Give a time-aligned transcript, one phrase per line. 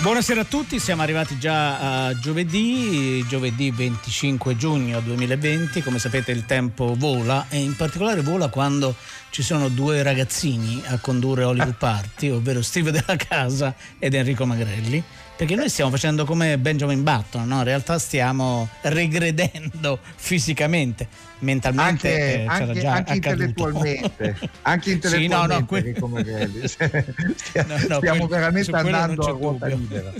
[0.00, 6.46] Buonasera a tutti, siamo arrivati già a giovedì, giovedì 25 giugno 2020, come sapete il
[6.46, 8.94] tempo vola e in particolare vola quando
[9.30, 15.02] ci sono due ragazzini a condurre Hollywood Party, ovvero Steve della Casa ed Enrico Magrelli,
[15.38, 17.58] perché noi stiamo facendo come Benjamin Button, no?
[17.58, 21.06] in realtà stiamo regredendo fisicamente,
[21.38, 27.14] mentalmente anche, eh, anche, già anche intellettualmente, anche Sì, no, no, intellettualmente que-.
[27.38, 29.76] Stia- No, no, stiamo quel- veramente andando a ruota dubbio.
[29.76, 30.12] libera.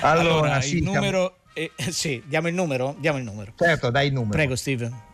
[0.00, 1.36] Allora, Allora, sì, il numero...
[1.54, 2.96] eh, sì, diamo il numero?
[2.98, 3.52] Diamo il numero.
[3.56, 4.32] certo, dai il numero.
[4.32, 5.08] Prego Steve.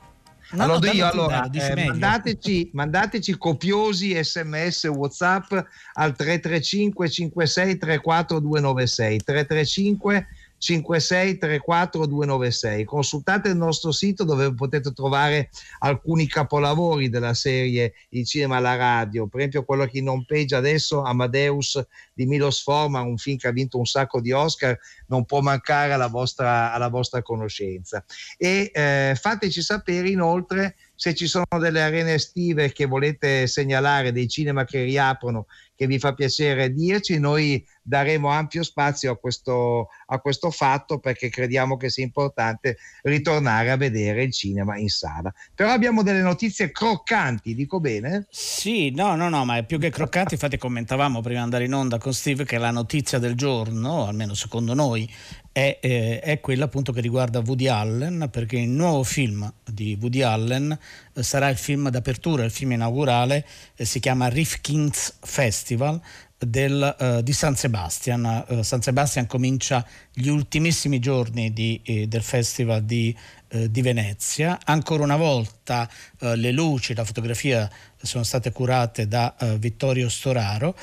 [0.53, 5.53] No, allora, no, io, allora, eh, mandateci, mandateci copiosi sms whatsapp
[5.95, 10.27] al 335 56 34 296 335
[10.67, 18.27] 56 34 296 consultate il nostro sito dove potete trovare alcuni capolavori della serie Il
[18.27, 19.29] cinema alla radio.
[19.29, 21.81] Per esempio quello che in home page adesso Amadeus
[22.13, 25.93] di Milos Forman un film che ha vinto un sacco di Oscar non può mancare
[25.93, 28.05] alla vostra, alla vostra conoscenza.
[28.37, 34.29] E eh, fateci sapere inoltre se ci sono delle arene estive che volete segnalare, dei
[34.29, 40.19] cinema che riaprono, che vi fa piacere dirci, noi daremo ampio spazio a questo, a
[40.19, 45.33] questo fatto perché crediamo che sia importante ritornare a vedere il cinema in sala.
[45.55, 48.27] Però abbiamo delle notizie croccanti, dico bene?
[48.31, 51.75] Sì, no, no, no, ma è più che croccante, infatti commentavamo prima di andare in
[51.75, 55.09] onda con Steve che la notizia del giorno, almeno secondo noi,
[55.57, 60.21] è, eh, è quella appunto che riguarda Woody Allen, perché il nuovo film di Woody
[60.21, 60.79] Allen
[61.15, 65.99] eh, sarà il film d'apertura, il film inaugurale, eh, si chiama Rifkin's Festival
[66.37, 68.45] del, eh, di San Sebastian.
[68.47, 73.17] Eh, San Sebastian comincia gli ultimissimi giorni di, eh, del festival di,
[73.49, 74.59] eh, di Venezia.
[74.65, 75.89] Ancora una volta
[76.21, 80.75] eh, le luci, la fotografia sono state curate da eh, Vittorio Storaro,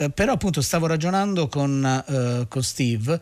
[0.00, 3.20] Eh, però appunto stavo ragionando con, eh, con Steve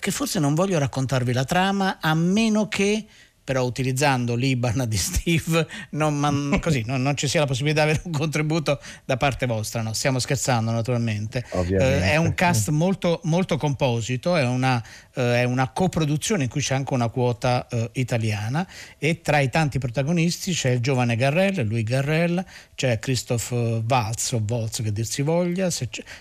[0.00, 3.06] che forse non voglio raccontarvi la trama a meno che
[3.44, 7.90] però utilizzando l'IBAN di Steve non, man- così, non, non ci sia la possibilità di
[7.90, 9.92] avere un contributo da parte vostra, no?
[9.92, 11.44] stiamo scherzando naturalmente.
[11.52, 14.82] Eh, è un cast molto, molto composito, è una,
[15.14, 18.66] eh, è una coproduzione in cui c'è anche una quota eh, italiana
[18.98, 22.44] e tra i tanti protagonisti c'è il giovane Garrel, lui Garrel,
[22.74, 25.68] c'è Christophe Waltz o Waltz che dir si voglia,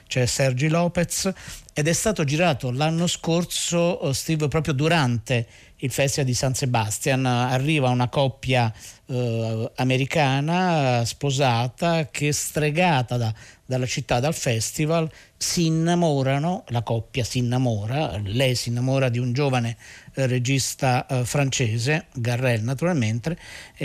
[0.07, 1.31] c'è Sergi Lopez
[1.73, 5.47] ed è stato girato l'anno scorso, eh, Steve, proprio durante
[5.77, 7.25] il Festival di San Sebastian.
[7.25, 8.71] Arriva una coppia
[9.07, 13.33] eh, americana sposata che stregata da-
[13.65, 19.33] dalla città, dal festival, si innamorano, la coppia si innamora, lei si innamora di un
[19.33, 19.77] giovane
[20.13, 23.37] regista eh, francese, Garrel naturalmente,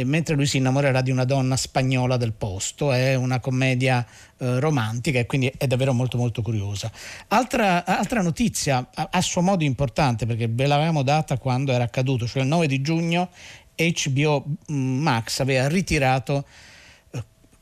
[0.04, 2.92] mentre lui si innamorerà di una donna spagnola del posto.
[2.92, 4.06] È una commedia
[4.38, 6.90] eh, romantica e quindi è davvero molto molto curiosa.
[7.28, 12.26] Altra, altra notizia a, a suo modo importante perché ve l'avevamo data quando era accaduto,
[12.26, 13.30] cioè il 9 di giugno
[13.74, 16.68] HBO Max aveva ritirato eh,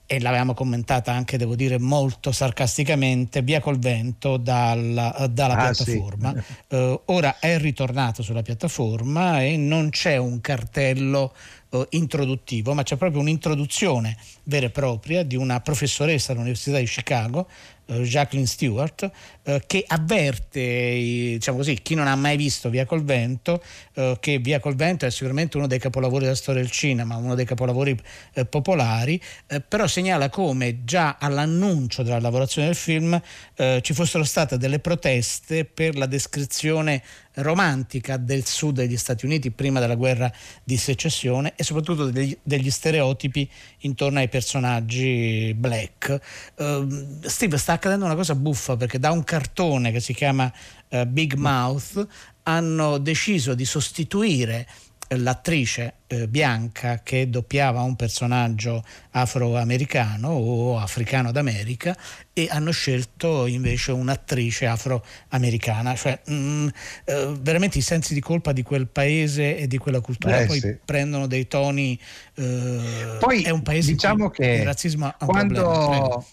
[0.07, 5.85] e l'avevamo commentata anche, devo dire, molto sarcasticamente, via col vento dalla, dalla Ah, sì.
[5.85, 6.35] piattaforma.
[6.69, 11.35] Eh, ora è ritornato sulla piattaforma e non c'è un cartello
[11.71, 17.49] eh, introduttivo, ma c'è proprio un'introduzione vera e propria di una professoressa all'Università di Chicago,
[17.87, 19.11] Jacqueline Stewart,
[19.43, 23.63] eh, che avverte diciamo così, chi non ha mai visto Via col Vento,
[23.95, 27.35] eh, che Via col Vento è sicuramente uno dei capolavori della storia del cinema, uno
[27.35, 27.99] dei capolavori
[28.35, 33.21] eh, popolari, eh, però segnala come già all'annuncio della lavorazione del film
[33.55, 37.03] eh, ci fossero state delle proteste per la descrizione
[37.37, 40.33] romantica del sud degli Stati Uniti prima della guerra
[40.63, 43.49] di secessione e soprattutto degli, degli stereotipi
[43.81, 46.19] intorno ai personaggi black.
[46.57, 50.53] Ehm, Steve sta accadendo una cosa buffa perché da un cartone che si chiama
[50.89, 52.07] eh, Big Mouth
[52.45, 54.67] hanno deciso di sostituire
[55.09, 61.97] eh, l'attrice eh, bianca che doppiava un personaggio afroamericano o africano d'America
[62.33, 66.69] e hanno scelto invece un'attrice afroamericana, cioè mh,
[67.05, 70.61] eh, veramente i sensi di colpa di quel paese e di quella cultura Eh, poi
[70.61, 70.77] sì.
[70.85, 71.99] prendono dei toni
[72.35, 76.25] eh, Poi è un paese diciamo che il razzismo ha un problema.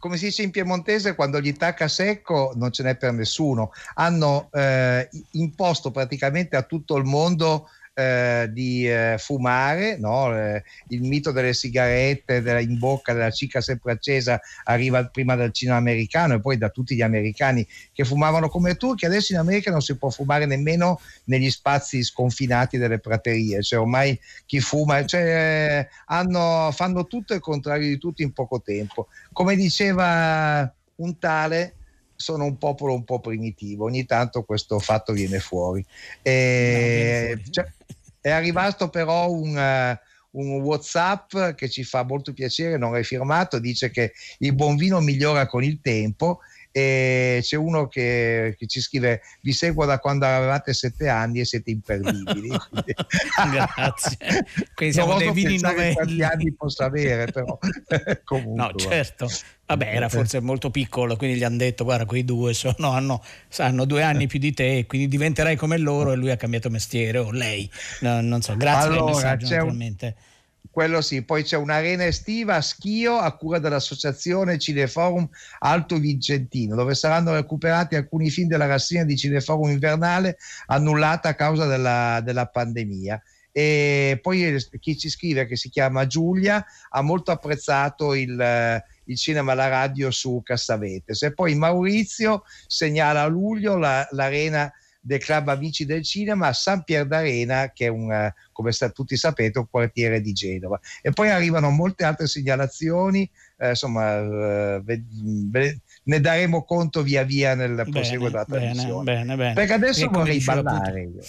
[0.00, 3.70] Come si dice in piemontese, quando gli tacca secco non ce n'è per nessuno.
[3.94, 7.68] Hanno eh, imposto praticamente a tutto il mondo
[8.00, 10.36] eh, di eh, fumare, no?
[10.36, 15.52] eh, il mito delle sigarette della, in bocca, della cicca sempre accesa arriva prima dal
[15.52, 19.70] cinema americano e poi da tutti gli americani che fumavano come turchi, adesso in America
[19.70, 25.86] non si può fumare nemmeno negli spazi sconfinati delle praterie, cioè ormai chi fuma, cioè,
[26.06, 29.08] hanno, fanno tutto il contrario di tutto in poco tempo.
[29.32, 31.74] Come diceva un tale,
[32.20, 35.84] sono un popolo un po' primitivo, ogni tanto questo fatto viene fuori.
[36.22, 37.72] E, no, cioè,
[38.20, 43.58] è arrivato però un, uh, un, WhatsApp che ci fa molto piacere, non è firmato,
[43.58, 46.40] dice che il buon vino migliora con il tempo
[46.72, 51.44] e c'è uno che, che, ci scrive vi seguo da quando avevate sette anni e
[51.44, 52.48] siete imperdibili
[53.50, 54.16] grazie.
[54.74, 55.94] Quindi siamo dei vini novelli.
[55.94, 57.58] quanti anni posso avere però.
[58.24, 59.28] Comunque no certo.
[59.66, 63.22] Vabbè era forse molto piccolo quindi gli hanno detto guarda quei due sono, hanno,
[63.58, 67.18] hanno, due anni più di te quindi diventerai come loro e lui ha cambiato mestiere
[67.18, 67.68] o lei.
[68.00, 68.56] No, non so.
[68.56, 70.06] Grazie allora, per il messaggio naturalmente.
[70.16, 70.29] un
[70.70, 75.28] quello sì, poi c'è un'arena estiva a Schio a cura dell'associazione Cineforum
[75.58, 80.36] Alto Vicentino, dove saranno recuperati alcuni film della rassegna di Cineforum invernale
[80.66, 83.20] annullata a causa della, della pandemia.
[83.52, 89.52] E poi chi ci scrive, che si chiama Giulia, ha molto apprezzato il, il cinema
[89.52, 91.22] alla radio su Cassavetes.
[91.22, 96.84] E poi Maurizio segnala a luglio la, l'arena del club Amici del Cinema a San
[96.84, 100.78] Pier d'Arena, che è un, eh, come tutti sapete, un quartiere di Genova.
[101.00, 105.00] E poi arrivano molte altre segnalazioni, eh, insomma, eh,
[106.02, 109.04] ne daremo conto via via nel proseguo della trasmissione.
[109.04, 111.20] Bene, bene, Perché adesso e vorrei ballare io.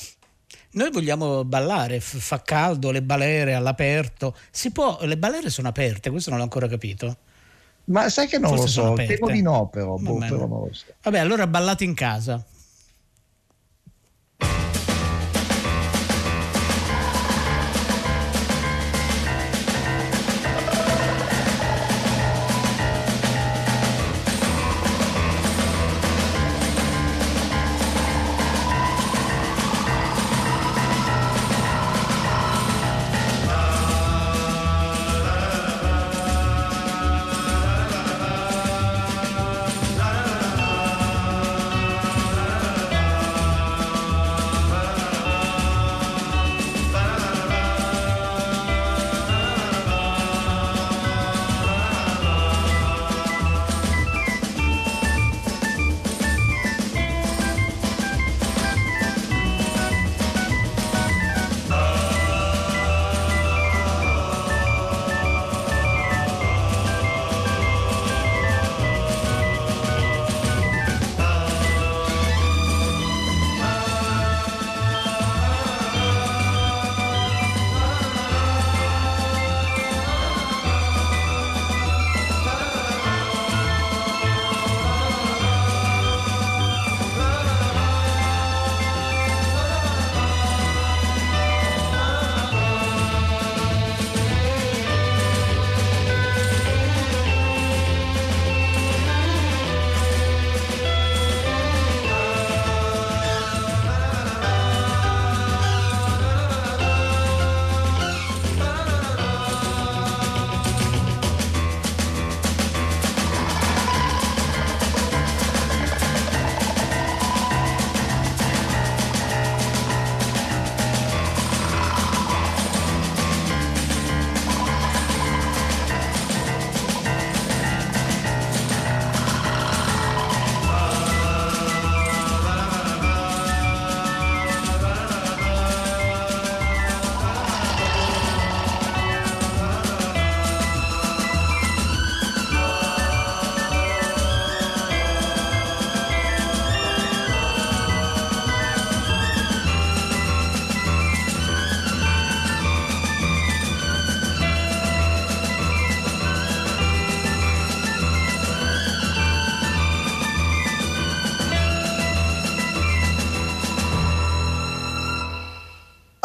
[0.74, 4.36] Noi vogliamo ballare, fa caldo, le balere all'aperto.
[4.52, 7.18] Si può, le balere sono aperte, questo non l'ho ancora capito.
[7.86, 10.86] Ma sai che non Forse lo so, temo di no però, boh, però so.
[11.02, 12.42] Vabbè, allora ballate in casa.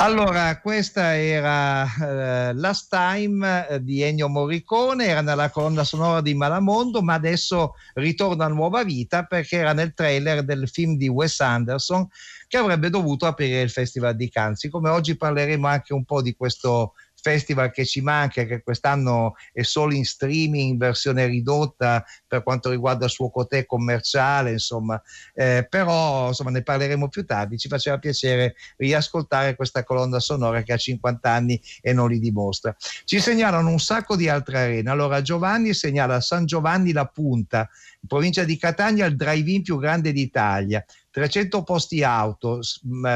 [0.06, 6.32] Allora, questa era uh, Last Time uh, di Ennio Morricone, era nella colonna sonora di
[6.32, 11.40] Malamondo, ma adesso ritorna a nuova vita perché era nel trailer del film di Wes
[11.40, 12.06] Anderson
[12.46, 14.68] che avrebbe dovuto aprire il Festival di Cannes.
[14.70, 16.92] Come oggi parleremo anche un po' di questo
[17.26, 23.06] festival che ci manca, che quest'anno è solo in streaming, versione ridotta per quanto riguarda
[23.06, 25.02] il suo cotè commerciale, insomma,
[25.34, 27.58] eh, però insomma, ne parleremo più tardi.
[27.58, 32.76] Ci faceva piacere riascoltare questa colonna sonora che ha 50 anni e non li dimostra.
[33.04, 34.88] Ci segnalano un sacco di altre arene.
[34.88, 37.68] Allora, Giovanni segnala San Giovanni La Punta,
[38.02, 40.84] in provincia di Catania, il drive-in più grande d'Italia.
[41.16, 42.60] 300 posti auto,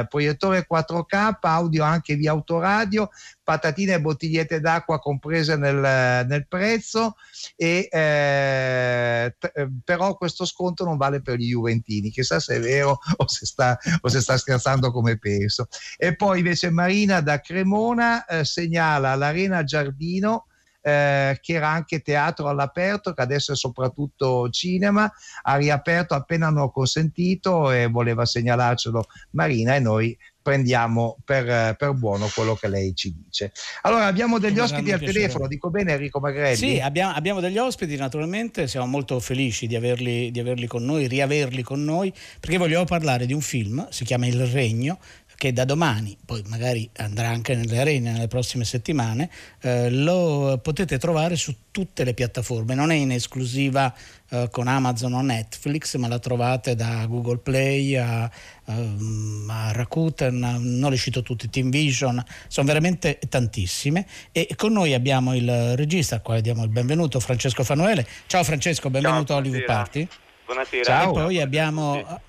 [0.09, 3.11] proiettore 4K, audio anche via autoradio,
[3.43, 7.17] patatine e bottigliette d'acqua comprese nel, nel prezzo,
[7.57, 12.61] e, eh, t- eh, però questo sconto non vale per gli Juventini, chissà se è
[12.61, 15.69] vero o se sta, o se sta scherzando come penso.
[15.99, 20.47] E poi invece Marina da Cremona eh, segnala l'Arena Giardino
[20.83, 25.11] eh, che era anche teatro all'aperto, che adesso è soprattutto cinema,
[25.43, 32.29] ha riaperto appena hanno consentito e voleva segnalarcelo Marina e noi prendiamo per, per, buono
[32.35, 33.53] quello che lei ci dice.
[33.83, 35.21] Allora abbiamo degli ospiti al piacere.
[35.21, 36.57] telefono, dico bene Enrico Magrelli?
[36.57, 41.07] Sì, abbiamo, abbiamo, degli ospiti naturalmente, siamo molto felici di averli, di averli con noi,
[41.07, 44.99] riaverli con noi, perché vogliamo parlare di un film, si chiama Il Regno,
[45.41, 49.31] che da domani, poi magari andrà anche nelle arene nelle prossime settimane,
[49.63, 53.91] eh, lo potete trovare su tutte le piattaforme, non è in esclusiva
[54.29, 58.31] eh, con Amazon o Netflix, ma la trovate da Google Play a, a,
[58.67, 65.35] a Rakuten, non le cito tutte, Team Vision, sono veramente tantissime e con noi abbiamo
[65.35, 68.07] il regista al quale diamo il benvenuto, Francesco Fanuele.
[68.27, 70.07] Ciao Francesco, benvenuto Ciao, a Hollywood Party.
[70.45, 70.85] Buonasera.
[70.85, 71.11] Ciao.
[71.11, 72.21] E poi abbiamo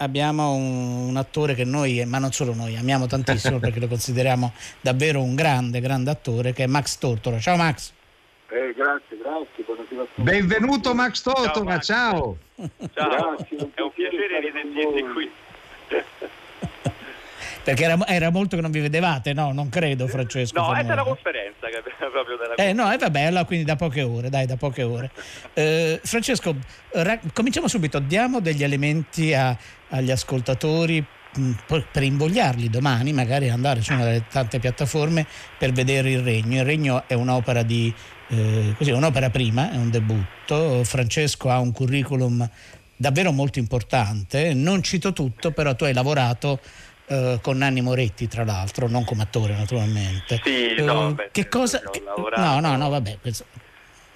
[0.00, 4.52] abbiamo un, un, attore che noi, ma non solo noi, amiamo tantissimo perché lo consideriamo
[4.80, 7.38] davvero un grande, grande attore, che è Max Tortora.
[7.38, 7.92] Ciao Max.
[8.48, 10.22] Eh, grazie, grazie, buonasera a tutti.
[10.22, 12.36] Benvenuto Max Tortora, ciao.
[12.56, 13.36] Ciao, ciao.
[13.36, 15.30] Grazie, è un piacere risentirti qui.
[17.62, 19.52] Perché era, era, molto che non vi vedevate, no?
[19.52, 20.58] Non credo, Francesco.
[20.58, 21.39] No, è una conferenza
[22.60, 25.10] Eh no, è vabbè, allora quindi da poche ore, dai, da poche ore.
[25.54, 26.54] Eh, Francesco,
[26.92, 29.56] ra- cominciamo subito, diamo degli elementi a,
[29.88, 31.02] agli ascoltatori
[31.38, 31.52] mm,
[31.90, 35.26] per invogliarli domani magari andare su una delle tante piattaforme
[35.58, 36.58] per vedere il regno.
[36.58, 37.90] Il regno è un'opera di
[38.28, 40.84] eh, così, un'opera prima, è un debutto.
[40.84, 42.46] Francesco ha un curriculum
[42.94, 44.52] davvero molto importante.
[44.52, 46.60] Non cito tutto, però tu hai lavorato
[47.10, 50.40] eh, con Nanni Moretti, tra l'altro, non come attore naturalmente.
[50.44, 51.80] Sì, no, uh, vabbè, che cosa...
[51.80, 52.00] Che,
[52.36, 53.18] no, no, no, vabbè.
[53.20, 53.44] Penso,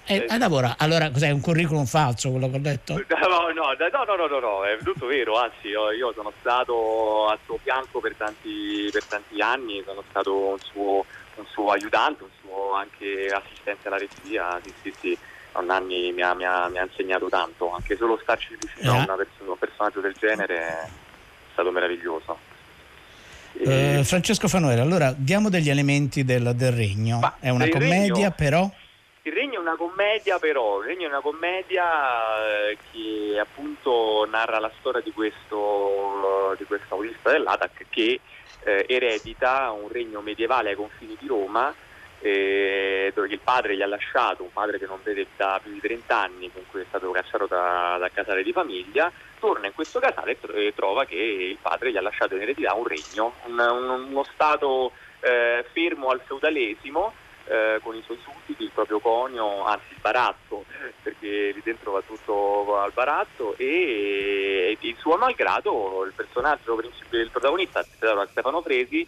[0.05, 0.75] eh, eh, lavora.
[0.77, 2.93] Allora, cos'è un curriculum falso quello che ho detto?
[3.25, 5.37] No, no, no, no, no, no, è tutto vero.
[5.37, 10.49] Anzi, io, io sono stato al suo fianco per tanti, per tanti anni, sono stato
[10.49, 14.59] un suo, un suo, aiutante, un suo anche assistente alla regia.
[14.63, 15.17] Sì, sì, sì.
[15.65, 19.43] Nanni mi ha, mi, ha, mi ha, insegnato tanto, anche solo starci vicino a eh.
[19.45, 20.87] un personaggio del genere è
[21.53, 22.37] stato meraviglioso.
[23.57, 27.19] Eh, Francesco Fanuele, allora diamo degli elementi del, del regno.
[27.19, 28.69] Ma è una commedia, regno, però?
[29.23, 30.81] Il regno è una commedia, però.
[30.81, 36.95] Il regno è una commedia eh, che appunto narra la storia di questo, di questo
[36.95, 38.19] autista dell'ATAC che
[38.63, 41.73] eh, eredita un regno medievale ai confini di Roma
[42.25, 45.79] eh, dove il padre gli ha lasciato, un padre che non vede da più di
[45.79, 49.99] 30 anni, con cui è stato cacciato da, da casale di famiglia, torna in questo
[49.99, 53.59] casale e trova che il padre gli ha lasciato in eredità un regno, un,
[54.09, 57.13] uno stato eh, fermo al feudalesimo,
[57.45, 60.65] eh, con i suoi sudditi, il proprio conio, anzi il baratto,
[61.03, 67.21] perché lì dentro va tutto al baratto e, e il suo malgrado, il personaggio principale,
[67.21, 69.07] il protagonista, Stefano Fresi,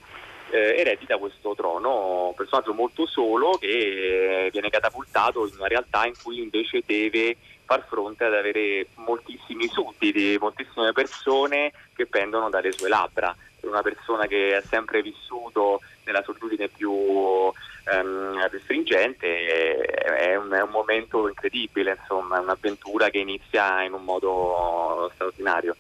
[0.52, 6.14] eh, eredita questo trono, un personaggio molto solo che viene catapultato in una realtà in
[6.22, 12.88] cui invece deve far fronte ad avere moltissimi sudditi, moltissime persone che pendono dalle sue
[12.88, 13.36] labbra.
[13.60, 20.52] Per una persona che ha sempre vissuto nella solitudine più, ehm, più stringente è un,
[20.52, 25.76] è un, momento incredibile, insomma, è un'avventura che inizia in un modo straordinario.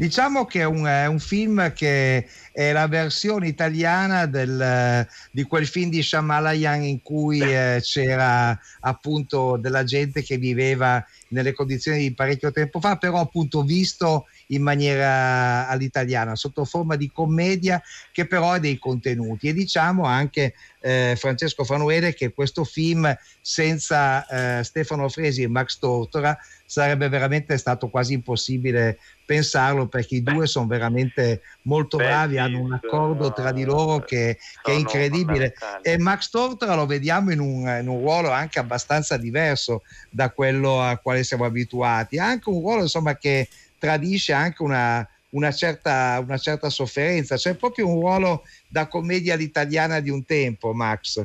[0.00, 5.66] Diciamo che è un, è un, film che è la versione italiana del, di quel
[5.66, 12.14] film di Shamalayan in cui eh, c'era appunto della gente che viveva nelle condizioni di
[12.14, 17.80] parecchio tempo fa, però appunto visto in maniera all'italiana, sotto forma di commedia
[18.10, 19.48] che però ha dei contenuti.
[19.48, 25.78] E diciamo anche eh, Francesco Fanuele che questo film senza eh, Stefano Fresi e Max
[25.78, 28.98] Tortora sarebbe veramente stato quasi impossibile
[29.30, 34.00] pensarlo perché i due sono veramente molto Beh, bravi, hanno un accordo tra di loro
[34.00, 38.58] che, che è incredibile e Max Tortora lo vediamo in un, in un, ruolo anche
[38.58, 44.64] abbastanza diverso da quello a quale siamo abituati, anche un ruolo insomma che tradisce anche
[44.64, 47.36] una una certa, una certa sofferenza.
[47.36, 51.24] C'è proprio un ruolo da commedia all'italiana di un tempo, Max.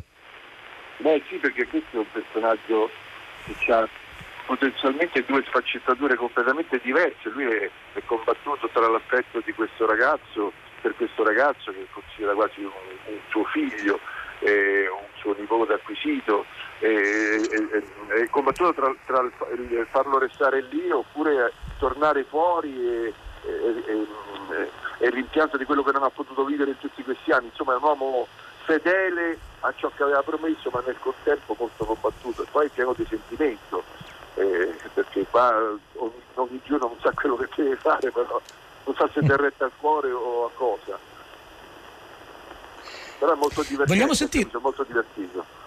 [1.00, 2.88] Beh sì, perché questo è un personaggio
[3.66, 3.90] che ha
[4.46, 7.30] potenzialmente due sfaccettature completamente diverse.
[7.30, 12.62] Lui è, è combattuto tra l'affetto di questo ragazzo, per questo ragazzo che considera quasi
[12.62, 12.72] un,
[13.06, 14.00] un suo figlio,
[14.40, 16.46] eh, un suo nipote acquisito,
[16.80, 17.42] eh,
[18.22, 24.08] è combattuto tra, tra il farlo restare lì oppure tornare fuori e, e,
[25.00, 27.48] e rimpianto di quello che non ha potuto vivere in tutti questi anni.
[27.48, 28.28] Insomma è un uomo
[28.66, 33.06] fedele a ciò che aveva promesso ma nel contempo molto combattuto e poi pieno di
[33.08, 33.84] sentimento
[34.36, 35.56] eh, perché qua
[35.96, 38.42] ogni, ogni, giorno non sa quello che deve fare però
[38.86, 40.98] non sa se è retta al cuore o a cosa
[43.20, 45.64] però è molto divertente vogliamo sentire è molto divertito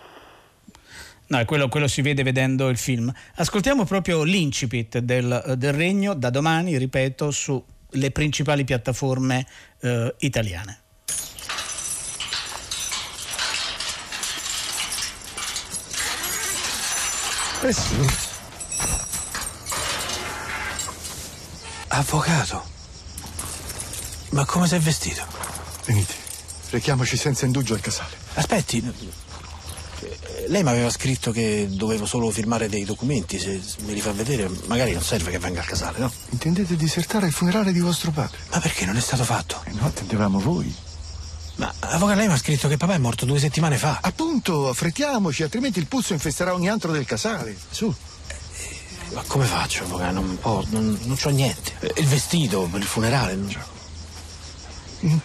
[1.30, 3.12] No, quello, quello, si vede vedendo il film.
[3.36, 9.46] Ascoltiamo proprio l'incipit del, del regno da domani, ripeto, sulle principali piattaforme
[9.80, 10.80] eh, italiane.
[17.60, 18.27] Eh sì.
[21.88, 22.62] Avvocato.
[24.30, 25.24] Ma come sei vestito?
[25.86, 26.14] Venite,
[26.70, 28.16] rechiamoci senza indugio al casale.
[28.34, 28.80] Aspetti,
[30.48, 34.50] lei mi aveva scritto che dovevo solo firmare dei documenti, se me li fa vedere
[34.66, 36.12] magari non serve che venga al casale, no?
[36.30, 38.38] Intendete disertare il funerale di vostro padre?
[38.50, 39.62] Ma perché non è stato fatto?
[39.64, 40.74] E no, attendevamo voi.
[41.56, 43.98] Ma avvocato, lei mi ha scritto che papà è morto due settimane fa.
[44.00, 47.56] Appunto, affrettiamoci, altrimenti il puzzo infesterà ogni altro del casale.
[47.70, 47.92] Su.
[49.12, 50.12] Ma come faccio, avvocato?
[50.12, 51.72] Non, può, non, non c'ho niente.
[51.96, 53.34] Il vestito per il funerale.
[53.34, 53.56] Non...
[55.04, 55.18] Mm.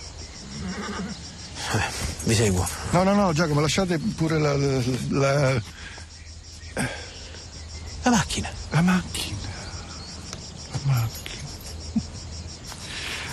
[1.73, 1.91] Eh,
[2.23, 2.67] vi seguo.
[2.91, 4.55] No, no, no, Giacomo, lasciate pure la.
[4.55, 5.61] la, la...
[8.03, 8.49] la macchina.
[8.69, 9.37] La macchina.
[10.71, 11.41] La macchina.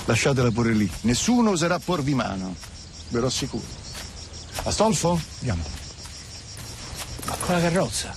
[0.07, 0.91] Lasciatela pure lì.
[1.03, 2.71] Nessuno oserà porvi mano
[3.11, 3.65] ve lo assicuro.
[4.63, 5.21] Astolfo?
[5.39, 5.63] Andiamo.
[7.27, 8.15] Ma con la carrozza?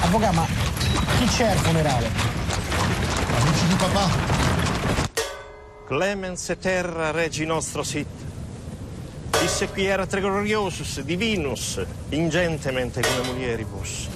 [0.00, 0.46] Avvocato, ma
[1.18, 2.10] chi c'è al funerale?
[3.40, 4.08] Amici di papà.
[5.86, 8.06] Clemens terra regi nostro sit.
[9.40, 14.08] Disse qui era gloriosus divinus, ingentemente come mulieribus.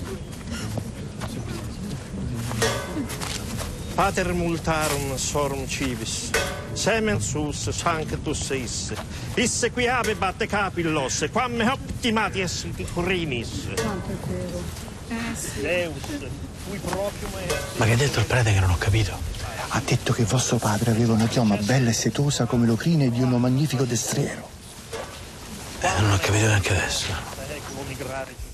[3.95, 6.31] Pater multarum sorum civis,
[6.73, 8.97] semen sus sanctus isse.
[9.35, 12.41] Isse qui habebat capillos, quam optimati
[15.09, 15.95] Deus,
[16.69, 17.29] cui proprio
[17.77, 19.17] Ma che ha detto il prete che non ho capito?
[19.69, 23.39] Ha detto che vostro padre aveva una chioma bella e setosa come l'ocrine di uno
[23.39, 24.49] magnifico destriero.
[25.81, 28.48] Eh, non ho capito neanche adesso.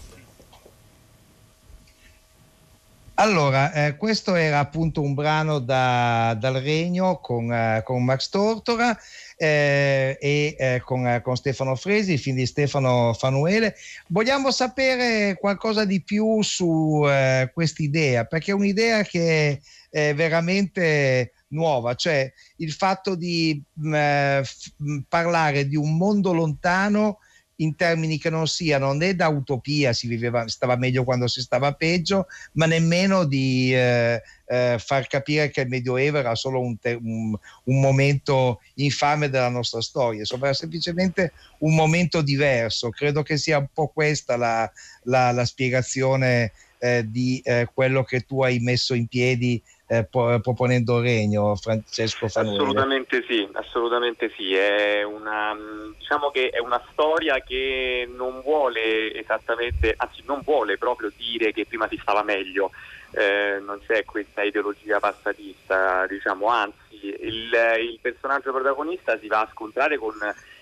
[3.16, 8.98] Allora, eh, questo era appunto un brano da, dal Regno con, eh, con Max Tortora
[9.36, 13.76] eh, e eh, con, eh, con, Stefano Fresi, film di Stefano Fanuele.
[14.08, 21.94] Vogliamo sapere qualcosa di più su eh, quest'idea, perché è un'idea che è veramente nuova,
[21.94, 24.72] cioè il fatto di mh, f-
[25.08, 27.18] parlare di un mondo lontano
[27.56, 31.72] in termini che non siano né da utopia, si viveva, stava meglio quando si stava
[31.72, 36.98] peggio, ma nemmeno di eh, eh, far capire che il Medioevo era solo un, te-
[37.00, 42.90] un, un, momento infame della nostra storia, insomma era semplicemente un momento diverso.
[42.90, 44.70] Credo che sia un po' questa la,
[45.04, 51.00] la, la spiegazione eh, di eh, quello che tu hai messo in piedi eh, proponendo
[51.00, 52.56] regno, Francesco Fanuele?
[52.58, 54.54] Assolutamente sì, assolutamente sì.
[54.54, 55.56] È una,
[55.98, 61.66] diciamo che è una storia che non vuole esattamente, anzi non vuole proprio dire che
[61.66, 62.70] prima si stava meglio,
[63.12, 69.48] eh, non c'è questa ideologia passatista, diciamo, anzi il, il personaggio protagonista si va a
[69.52, 70.14] scontrare con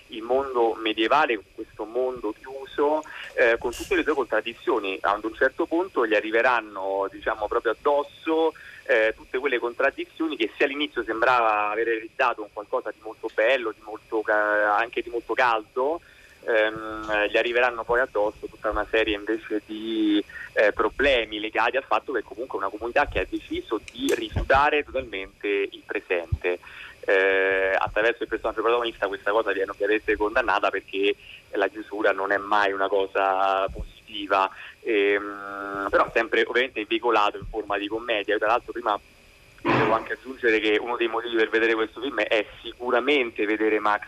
[0.07, 3.01] il mondo medievale, questo mondo chiuso,
[3.33, 4.97] eh, con tutte le sue contraddizioni.
[5.01, 8.53] Ad un certo punto gli arriveranno diciamo, proprio addosso
[8.85, 13.71] eh, tutte quelle contraddizioni che se all'inizio sembrava aver ereditato un qualcosa di molto bello,
[13.71, 16.01] di molto, anche di molto caldo,
[16.45, 22.11] ehm, gli arriveranno poi addosso tutta una serie invece di eh, problemi legati al fatto
[22.11, 26.59] che comunque è una comunità che ha deciso di rifiutare totalmente il presente.
[27.05, 31.13] Eh, attraverso il personaggio protagonista questa cosa viene ovviamente condannata perché
[31.51, 33.92] la chiusura non è mai una cosa positiva
[34.81, 38.37] ehm, però sempre ovviamente veicolato in forma di commedia.
[38.37, 38.99] Tra l'altro prima
[39.75, 44.03] devo anche aggiungere che uno dei motivi per vedere questo film è sicuramente vedere Max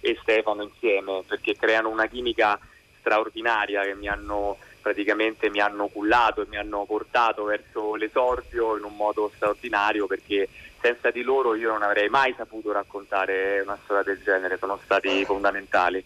[0.00, 2.58] e Stefano insieme, perché creano una chimica
[3.00, 8.84] straordinaria che mi hanno praticamente mi hanno cullato e mi hanno portato verso l'esordio in
[8.84, 10.48] un modo straordinario perché
[10.80, 15.24] senza di loro io non avrei mai saputo raccontare una storia del genere, sono stati
[15.24, 16.02] fondamentali.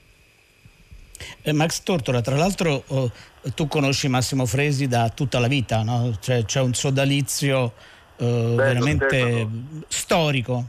[1.42, 3.10] Eh, Max Tortora, tra l'altro oh,
[3.54, 6.16] tu conosci Massimo Fresi da tutta la vita, no?
[6.20, 7.72] cioè, c'è un sodalizio
[8.16, 9.82] eh, veramente Stefano.
[9.88, 10.64] storico.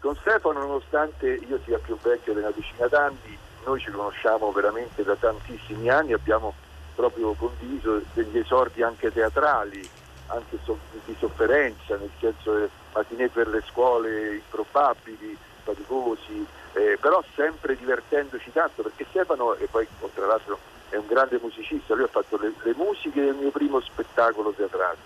[0.00, 5.02] Con Stefano, nonostante io sia più vecchio di una decina d'anni, noi ci conosciamo veramente
[5.02, 6.54] da tantissimi anni, abbiamo
[6.94, 9.88] proprio condiviso degli esordi anche teatrali,
[10.26, 10.58] anche
[11.04, 18.52] di sofferenza, nel senso che matinè per le scuole improbabili, faticosi, eh, però sempre divertendoci
[18.52, 20.58] tanto, perché Stefano, e poi tra l'altro
[20.90, 24.96] è un grande musicista, lui ha fatto le, le musiche del mio primo spettacolo teatrale.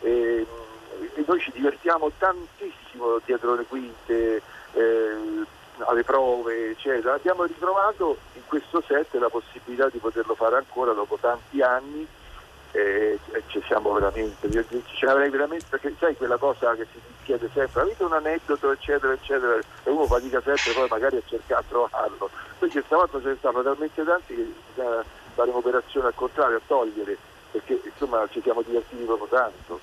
[0.00, 0.46] E,
[1.14, 5.16] e noi ci divertiamo tantissimo dietro le quinte, eh,
[5.78, 7.14] alle prove, eccetera.
[7.14, 12.06] Abbiamo ritrovato in questo set la possibilità di poterlo fare ancora dopo tanti anni
[12.72, 17.48] e, e ci siamo veramente, ce l'avrei veramente, perché sai quella cosa che si chiede
[17.52, 21.64] sempre, avete un aneddoto eccetera eccetera e uno fatica sempre poi magari a cercare a
[21.68, 25.04] trovarlo, perché stavolta ce ne stanno talmente tanti che bisogna
[25.34, 27.16] fare un'operazione al contrario, a togliere,
[27.50, 29.80] perché insomma ci siamo divertiti proprio tanto.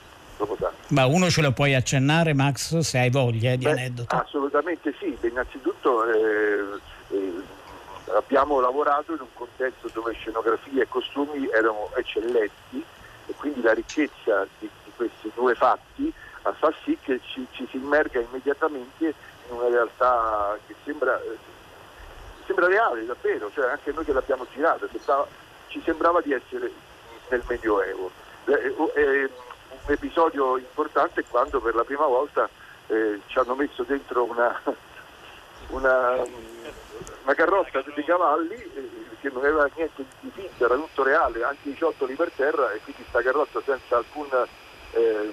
[0.90, 4.16] Ma uno ce lo puoi accennare, Max, se hai voglia eh, di Beh, aneddoto?
[4.16, 5.18] Assolutamente sì.
[5.22, 7.34] Innanzitutto eh, eh,
[8.16, 12.84] abbiamo lavorato in un contesto dove scenografie e costumi erano eccellenti
[13.26, 16.14] e quindi la ricchezza di, di questi due fatti
[16.54, 19.14] fa sì che ci, ci, si immerga immediatamente
[19.50, 21.38] in una realtà che sembra, eh,
[22.46, 24.88] sembra reale davvero, cioè anche noi che l'abbiamo girata,
[25.68, 26.72] ci sembrava di essere
[27.30, 28.12] nel Medioevo.
[28.46, 29.30] Eh, eh,
[29.70, 32.50] un episodio importante è quando per la prima volta
[32.88, 34.62] eh, ci hanno messo dentro una,
[35.70, 36.16] una,
[37.24, 41.70] una carrozza di cavalli eh, che non aveva niente di finto, era tutto reale, anche
[41.70, 44.28] i ciottoli per terra e quindi questa carrozza senza alcun,
[44.92, 45.32] eh,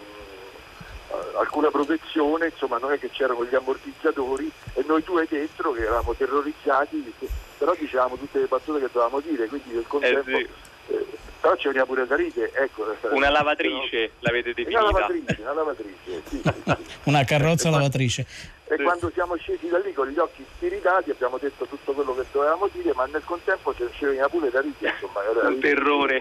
[1.37, 6.15] alcuna protezione, insomma non è che c'erano gli ammortizzatori e noi due dentro che eravamo
[6.15, 7.13] terrorizzati,
[7.59, 10.31] però dicevamo tutte le battute che dovevamo dire, quindi nel contempo...
[10.31, 11.07] Eh, sì eh,
[11.41, 12.51] però ci veniva pure da ridere.
[12.55, 14.13] Ecco, una lavatrice no?
[14.21, 14.81] l'avete definita?
[14.81, 16.77] Una lavatrice, una, lavatrice sì, sì, sì.
[17.05, 18.27] una carrozza lavatrice.
[18.67, 22.25] E quando siamo scesi da lì con gli occhi spiritati abbiamo detto tutto quello che
[22.33, 24.95] dovevamo dire, ma nel contempo ci veniva pure da ridere.
[24.95, 26.21] Insomma, era un terrore.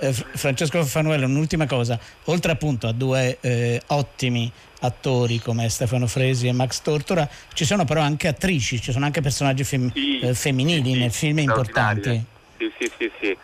[0.00, 6.48] Eh, Francesco Fanuello, un'ultima cosa, oltre appunto a due eh, ottimi attori come Stefano Fresi
[6.48, 10.34] e Max Tortora, ci sono però anche attrici, ci sono anche personaggi fem- sì, eh,
[10.34, 12.22] femminili sì, nel film importanti.
[12.58, 13.38] Sì, sì, sì, sì.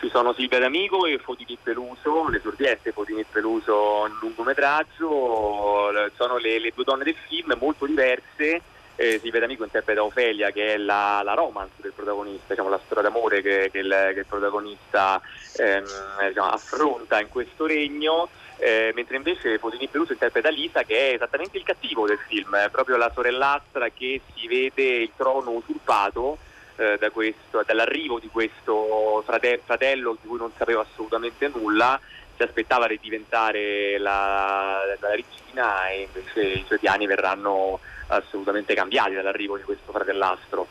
[0.00, 6.72] Ci sono Silvia D'Amico e Fotini Peluso, l'esordiente Fotini Peluso in lungometraggio, sono le, le,
[6.72, 8.62] due donne del film molto diverse.
[8.94, 13.02] Eh, Silvia D'Amico interpreta Ofelia che è la, la romance del protagonista, diciamo, la storia
[13.02, 15.20] d'amore che, che, il, che il, protagonista
[15.56, 15.84] ehm,
[16.28, 18.28] diciamo, affronta in questo regno.
[18.60, 22.68] Eh, mentre invece Fotini Peluso interpreta Lisa che è esattamente il cattivo del film, è
[22.70, 26.38] proprio la sorellastra che si vede il trono usurpato
[26.78, 32.00] eh, da questo, dall'arrivo di questo frate- fratello di cui non sapeva assolutamente nulla,
[32.36, 39.14] si aspettava di diventare la, la regina e invece i suoi piani verranno assolutamente cambiati
[39.14, 40.66] dall'arrivo di questo fratellastro.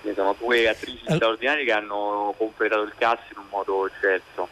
[0.00, 4.48] Quindi sono due attrici straordinarie che hanno completato il cast in un modo eccelso.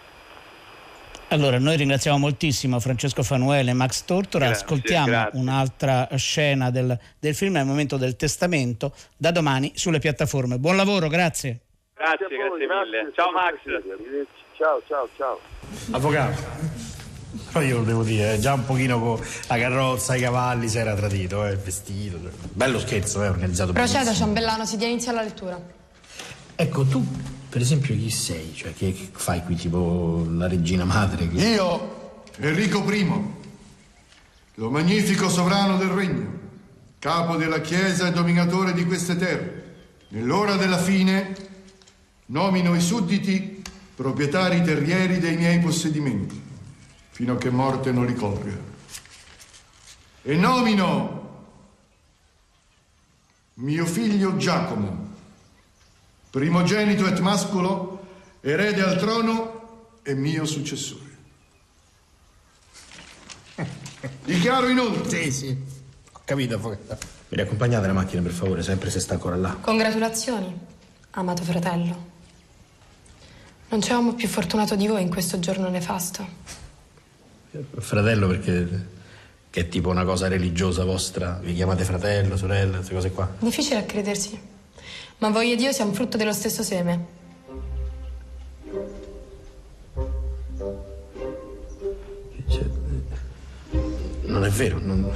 [1.30, 5.38] Allora, noi ringraziamo moltissimo Francesco Fanuele e Max Tortora, grazie, ascoltiamo grazie.
[5.38, 10.58] un'altra scena del, del, film, è il momento del testamento, da domani sulle piattaforme.
[10.58, 11.58] Buon lavoro, grazie.
[11.92, 13.12] Grazie, grazie, grazie mille.
[13.14, 13.56] Ciao Max.
[14.56, 15.38] Ciao, ciao, ciao.
[15.90, 16.42] Avvocato,
[17.52, 20.94] però io lo devo dire, già un pochino con la carrozza, i cavalli si era
[20.94, 22.18] tradito, eh, il vestito.
[22.54, 25.60] Bello scherzo, eh, organizzato Proceda, Ciambellano, si dia inizio alla lettura.
[26.56, 27.06] Ecco, tu
[27.48, 28.52] per esempio chi sei?
[28.54, 31.28] Cioè che, fai qui tipo la regina madre?
[31.28, 31.36] Che...
[31.36, 33.22] Io, Enrico I,
[34.54, 36.38] lo magnifico sovrano del regno,
[36.98, 39.76] capo della Chiesa e dominatore di queste terre,
[40.08, 41.34] nell'ora della fine
[42.26, 43.62] nomino i sudditi
[43.94, 46.40] proprietari terrieri dei miei possedimenti,
[47.10, 48.56] fino a che morte non li colga.
[50.22, 51.18] E nomino
[53.54, 55.07] mio figlio Giacomo,
[56.30, 58.06] primogenito et mascolo,
[58.40, 61.06] erede al trono e mio successore.
[64.24, 65.22] Dichiaro inoltre.
[65.22, 65.56] Sì, sì,
[66.12, 66.58] ho capito.
[66.58, 69.56] Mi riaccompagnate la macchina, per favore, sempre se sta ancora là.
[69.60, 70.58] Congratulazioni,
[71.10, 72.06] amato fratello.
[73.70, 76.26] Non c'è uomo più fortunato di voi in questo giorno nefasto.
[77.78, 78.96] Fratello perché
[79.50, 81.38] che è tipo una cosa religiosa vostra?
[81.42, 83.30] Vi chiamate fratello, sorella, queste cose qua?
[83.40, 84.40] Difficile a credersi
[85.18, 87.16] ma voglio Dio siamo frutto dello stesso seme.
[92.48, 92.64] Cioè,
[94.22, 95.10] non è vero, non,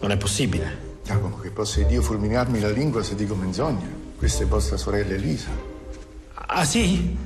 [0.00, 0.88] non è possibile.
[1.04, 3.88] Giacomo, che possa Dio fulminarmi la lingua se dico menzogna.
[4.16, 5.48] Questa è vostra sorella Elisa.
[6.34, 7.16] Ah, sì?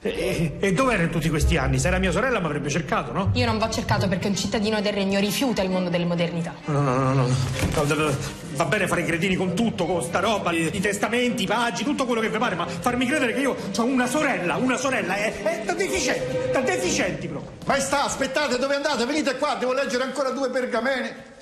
[0.00, 1.78] E, e dove tutti questi anni?
[1.78, 3.30] Se era mia sorella mi avrebbe cercato, no?
[3.32, 6.54] Io non va cercato perché un cittadino del regno rifiuta il mondo delle modernità.
[6.66, 7.26] No, no, no, no.
[7.26, 8.43] no, no, no.
[8.54, 12.06] Va bene fare i cretini con tutto, con sta roba, i, testamenti, i paggi, tutto
[12.06, 15.42] quello che vi pare, ma farmi credere che io ho una sorella, una sorella, è,
[15.42, 17.52] è da deficienti, da deficienti proprio.
[17.66, 19.04] Maestà, aspettate, dove andate?
[19.06, 21.32] Venite qua, devo leggere ancora due pergamene.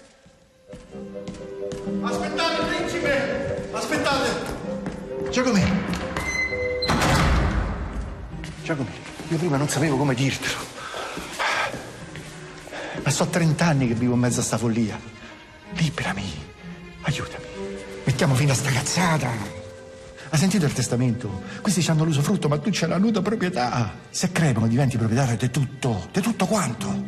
[2.00, 3.68] Aspettate, principe!
[3.72, 5.30] Aspettate!
[5.30, 5.64] Giacomè!
[8.62, 8.88] Giacomo,
[9.28, 10.70] io prima non sapevo come dirtelo.
[13.02, 14.98] Ma so 30 anni che vivo in mezzo a sta follia.
[15.74, 16.51] Liberami,
[17.02, 17.44] aiutami.
[18.04, 19.30] Mettiamo fine a sta cazzata.
[20.30, 21.42] Hai sentito il testamento?
[21.60, 23.94] Questi hanno l'usufrutto, ma tu c'hai la nuda proprietà.
[24.10, 27.04] Se crepano diventi proprietario di tutto, di tutto quanto.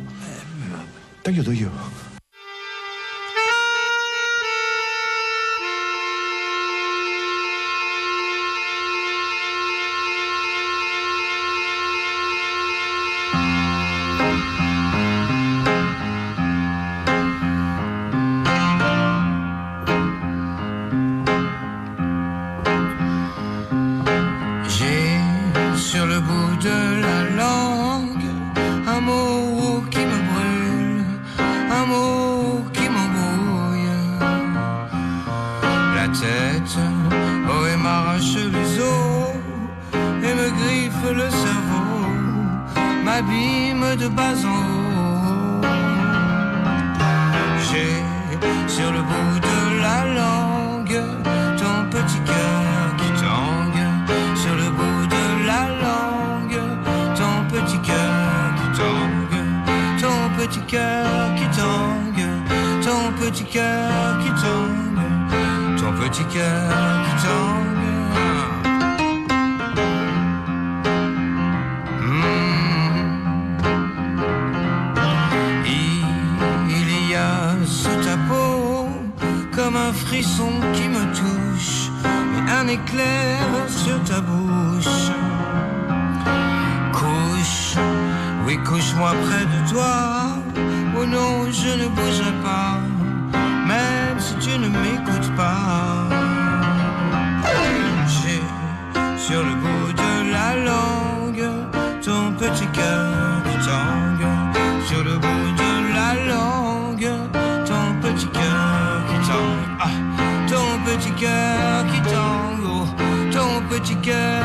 [43.97, 45.61] de bas en.
[47.67, 48.03] J'ai
[48.67, 51.01] sur le bout de la langue
[51.57, 53.83] ton petit cœur qui tangue.
[54.35, 56.59] Sur le bout de la langue
[57.19, 59.39] ton petit cœur qui tangue.
[60.01, 62.27] Ton petit cœur qui tangue.
[62.83, 65.79] Ton petit cœur qui tangue.
[65.79, 66.71] Ton petit cœur
[67.05, 67.64] qui tangue.
[80.25, 81.89] frisson qui me touche
[82.59, 85.11] un éclair sur ta bouche.
[86.93, 87.75] Couche,
[88.45, 89.93] oui, couche-moi près de toi.
[90.97, 92.79] Oh non, je ne bougerai pas,
[93.67, 96.07] même si tu ne m'écoutes pas.
[98.07, 98.41] J'ai
[99.17, 101.49] sur le bout de la langue
[102.03, 103.14] ton petit cœur
[114.05, 114.44] girl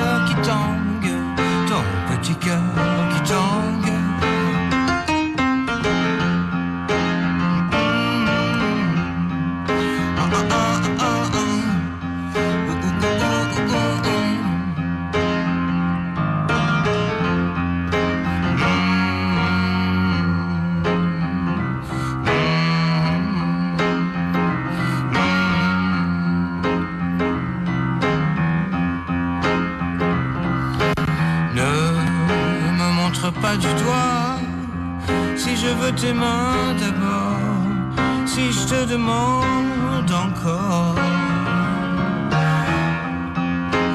[36.01, 40.95] tes mains d'abord, si je te demande encore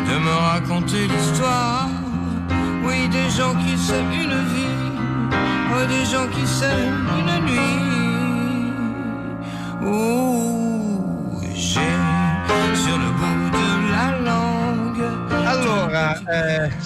[0.09, 1.89] de me raconter l'histoire,
[2.85, 4.83] oui, des gens qui savent une vie,
[5.73, 7.04] oh, des gens qui s'aiment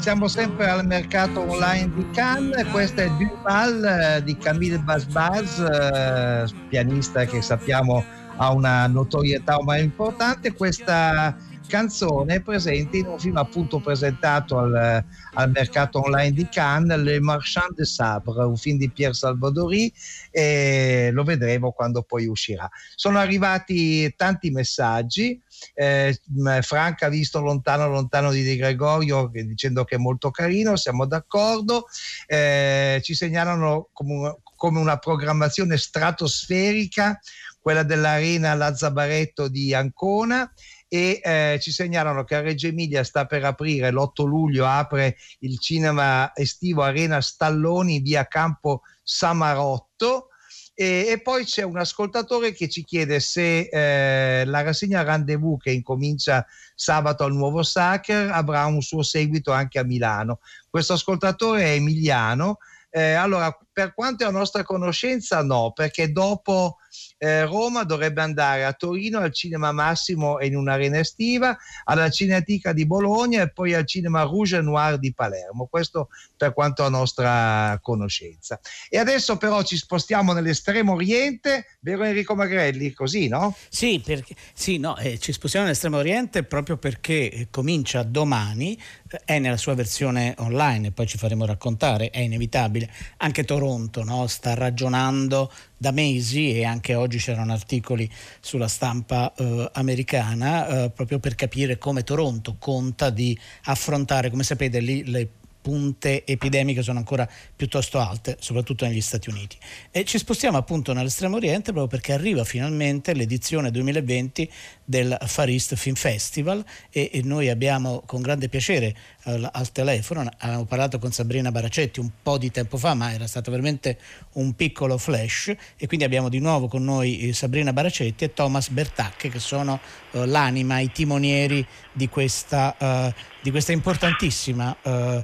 [0.09, 6.51] siamo sempre al mercato online di Cannes, questa è Duval eh, di Camille Basbaz, eh,
[6.67, 8.03] pianista che sappiamo
[8.37, 11.37] ha una notorietà ormai importante, questa
[11.69, 17.75] canzone presente in un film appunto presentato al, al mercato online di Cannes, Le Marchand
[17.75, 19.93] de Sabre, un film di Pierre Salvadori
[20.31, 22.67] e lo vedremo quando poi uscirà.
[22.95, 25.39] Sono arrivati tanti messaggi,
[25.75, 26.19] eh,
[26.61, 31.85] Franca ha visto Lontano Lontano di De Gregorio dicendo che è molto carino, siamo d'accordo,
[32.25, 37.19] eh, ci segnalano come, come una programmazione stratosferica
[37.61, 40.51] quella dell'Arena Lazzabaretto di Ancona
[40.89, 45.59] e eh, ci segnalano che a Reggio Emilia sta per aprire l'8 luglio apre il
[45.59, 50.29] cinema estivo Arena Stalloni via Campo Samarotto
[50.73, 55.71] e, e poi c'è un ascoltatore che ci chiede se eh, la rassegna Rendezvous che
[55.71, 60.39] incomincia sabato al Nuovo Sacher avrà un suo seguito anche a Milano.
[60.69, 62.59] Questo ascoltatore è emiliano.
[62.89, 66.77] Eh, allora, per quanto è a nostra conoscenza no, perché dopo
[67.17, 72.85] eh, Roma dovrebbe andare a Torino al Cinema Massimo in un'arena estiva, alla Cinetica di
[72.85, 75.67] Bologna e poi al Cinema Rouge Noir di Palermo.
[75.69, 78.59] Questo per quanto a nostra conoscenza.
[78.89, 82.93] E adesso però ci spostiamo nell'estremo oriente, vero Enrico Magrelli?
[82.93, 83.55] Così, no?
[83.69, 89.21] Sì, perché, sì no, eh, ci spostiamo nell'estremo oriente proprio perché eh, comincia domani, eh,
[89.25, 92.89] è nella sua versione online, poi ci faremo raccontare, è inevitabile.
[93.17, 94.27] Anche Toronto no?
[94.27, 98.09] sta ragionando da mesi e anche oggi c'erano articoli
[98.41, 104.81] sulla stampa eh, americana eh, proprio per capire come Toronto conta di affrontare, come sapete
[104.81, 105.29] lì le
[105.61, 109.57] punte epidemiche sono ancora piuttosto alte, soprattutto negli Stati Uniti.
[109.91, 114.49] E ci spostiamo appunto nell'estremo oriente proprio perché arriva finalmente l'edizione 2020
[114.83, 118.95] del Far East Film Festival e, e noi abbiamo con grande piacere
[119.29, 123.27] al, al telefono, abbiamo parlato con Sabrina Baracetti un po' di tempo fa, ma era
[123.27, 123.97] stato veramente
[124.33, 128.69] un piccolo flash e quindi abbiamo di nuovo con noi eh, Sabrina Baracetti e Thomas
[128.69, 129.79] Bertacche che sono
[130.11, 135.23] uh, l'anima, i timonieri di questa, uh, di questa importantissima uh,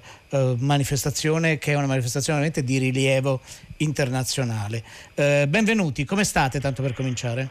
[0.57, 3.41] manifestazione che è una manifestazione veramente di rilievo
[3.77, 4.83] internazionale.
[5.15, 7.49] benvenuti, come state tanto per cominciare?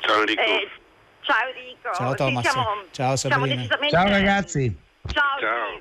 [0.00, 0.42] Ciao Enrico.
[0.42, 0.68] Eh,
[1.22, 1.94] ciao Enrico.
[1.94, 2.44] Ciao Thomas.
[2.44, 3.66] Sì, siamo, ciao Sabrina.
[3.88, 4.82] Ciao ragazzi.
[5.12, 5.38] Ciao.
[5.38, 5.80] Ciao.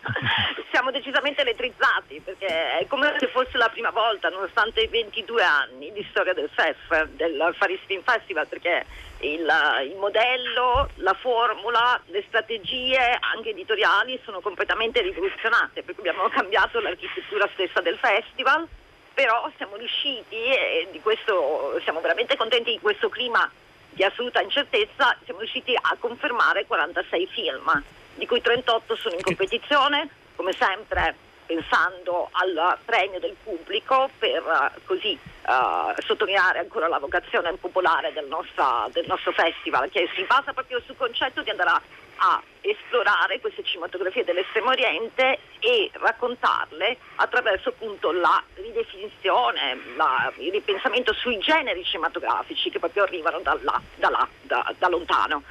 [0.72, 5.92] Siamo decisamente elettrizzati perché è come se fosse la prima volta, nonostante i 22 anni
[5.92, 8.86] di storia del FEF, del Far East Film Festival, perché
[9.18, 9.46] il,
[9.84, 16.80] il, modello, la formula, le strategie anche editoriali sono completamente rivoluzionate, per cui abbiamo cambiato
[16.80, 18.66] l'architettura stessa del festival,
[19.12, 23.50] però siamo riusciti e di questo siamo veramente contenti di questo clima
[23.90, 27.82] di assoluta incertezza, siamo riusciti a confermare 46 film
[28.14, 34.80] di cui 38 sono in competizione, come sempre pensando al premio del pubblico per uh,
[34.86, 40.52] così uh, sottolineare ancora la vocazione popolare del, nostra, del, nostro festival che si basa
[40.52, 41.82] proprio sul concetto di andare a,
[42.18, 51.12] a esplorare queste cinematografie dell'estremo oriente e raccontarle attraverso appunto la ridefinizione, la, il ripensamento
[51.14, 55.42] sui generi cinematografici che proprio arrivano da, là, da, là, da, da lontano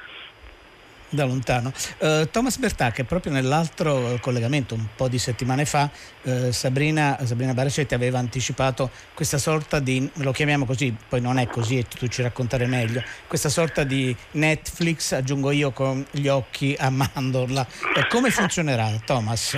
[1.10, 1.72] da lontano.
[1.98, 5.90] Uh, Thomas Bertacche, proprio nell'altro collegamento, un po' di settimane fa,
[6.24, 11.48] uh, Sabrina, Sabrina Baracetti aveva anticipato questa sorta di, lo chiamiamo così, poi non è
[11.48, 16.76] così e tu ci raccontare meglio, questa sorta di Netflix, aggiungo io con gli occhi
[16.78, 17.68] a mandorla.
[17.96, 19.58] Uh, come funzionerà, Thomas?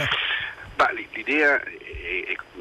[0.75, 1.61] Bah, l'idea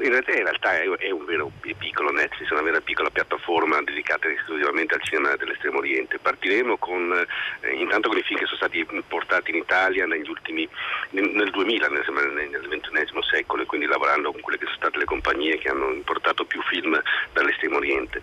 [0.01, 4.27] in realtà, in realtà è, è, un vero piccolo Netflix, una vera piccola piattaforma dedicata
[4.27, 6.19] esclusivamente al cinema dell'estremo oriente.
[6.19, 7.25] Partiremo con,
[7.61, 10.67] eh, intanto con i film che sono stati portati in Italia negli ultimi,
[11.11, 15.05] nel 2000, nel, nel XXI secolo, e quindi lavorando con quelle che sono state le
[15.05, 16.99] compagnie che hanno importato più film
[17.33, 18.21] dall'estremo oriente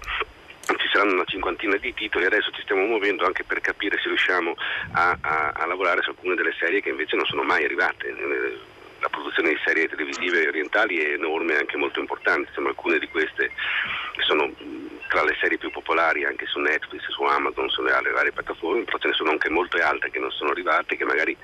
[0.77, 4.55] ci saranno una cinquantina di titoli, adesso ci stiamo muovendo anche per capire se riusciamo
[4.93, 8.15] a, a, a lavorare su alcune delle serie che invece non sono mai arrivate
[9.01, 13.09] la produzione di serie televisive orientali è enorme e anche molto importante, insomma alcune di
[13.09, 13.51] queste
[14.27, 14.53] sono
[15.09, 19.09] tra le serie più popolari anche su Netflix, su Amazon, sulle varie piattaforme, però ce
[19.09, 21.37] ne sono anche molte altre che non sono arrivate, che magari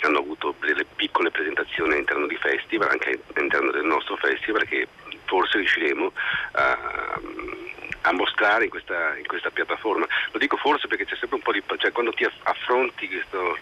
[0.00, 4.88] hanno avuto delle piccole presentazioni all'interno di festival, anche all'interno del nostro festival, che
[5.24, 6.12] forse riusciremo
[6.52, 7.20] a,
[8.02, 10.06] a mostrare in questa, in questa, piattaforma.
[10.32, 11.62] Lo dico forse perché c'è sempre un po' di...
[11.78, 13.56] cioè quando ti affronti questo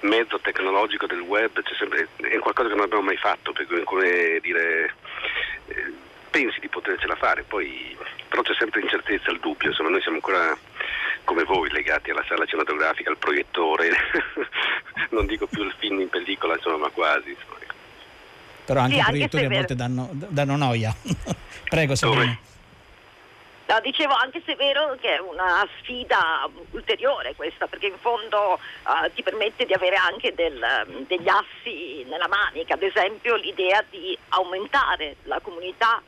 [0.00, 4.94] mezzo tecnologico del web sempre, è qualcosa che non abbiamo mai fatto, per come dire,
[5.68, 5.92] eh,
[6.30, 7.96] pensi di potercela fare, poi,
[8.28, 10.56] però c'è sempre incertezza, il dubbio, insomma noi siamo ancora
[11.24, 13.90] come voi legati alla sala cinematografica, al proiettore,
[15.10, 17.30] non dico più il film in pellicola, insomma, ma quasi.
[17.30, 17.54] Insomma.
[18.64, 20.94] Però anche sì, i proiettori a volte danno, danno noia.
[21.68, 22.38] Prego Sabrina.
[23.68, 28.60] No, dicevo anche se è vero che è una sfida ulteriore questa, perché in fondo
[28.84, 34.16] uh, ti permette di avere anche del, degli assi nella manica, ad esempio l'idea di
[34.28, 36.00] aumentare la comunità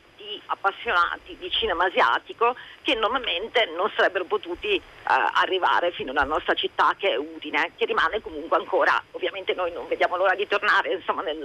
[0.46, 6.94] appassionati di cinema asiatico che normalmente non sarebbero potuti eh, arrivare fino alla nostra città
[6.96, 11.22] che è Udine, che rimane comunque ancora, ovviamente noi non vediamo l'ora di tornare insomma,
[11.22, 11.45] nel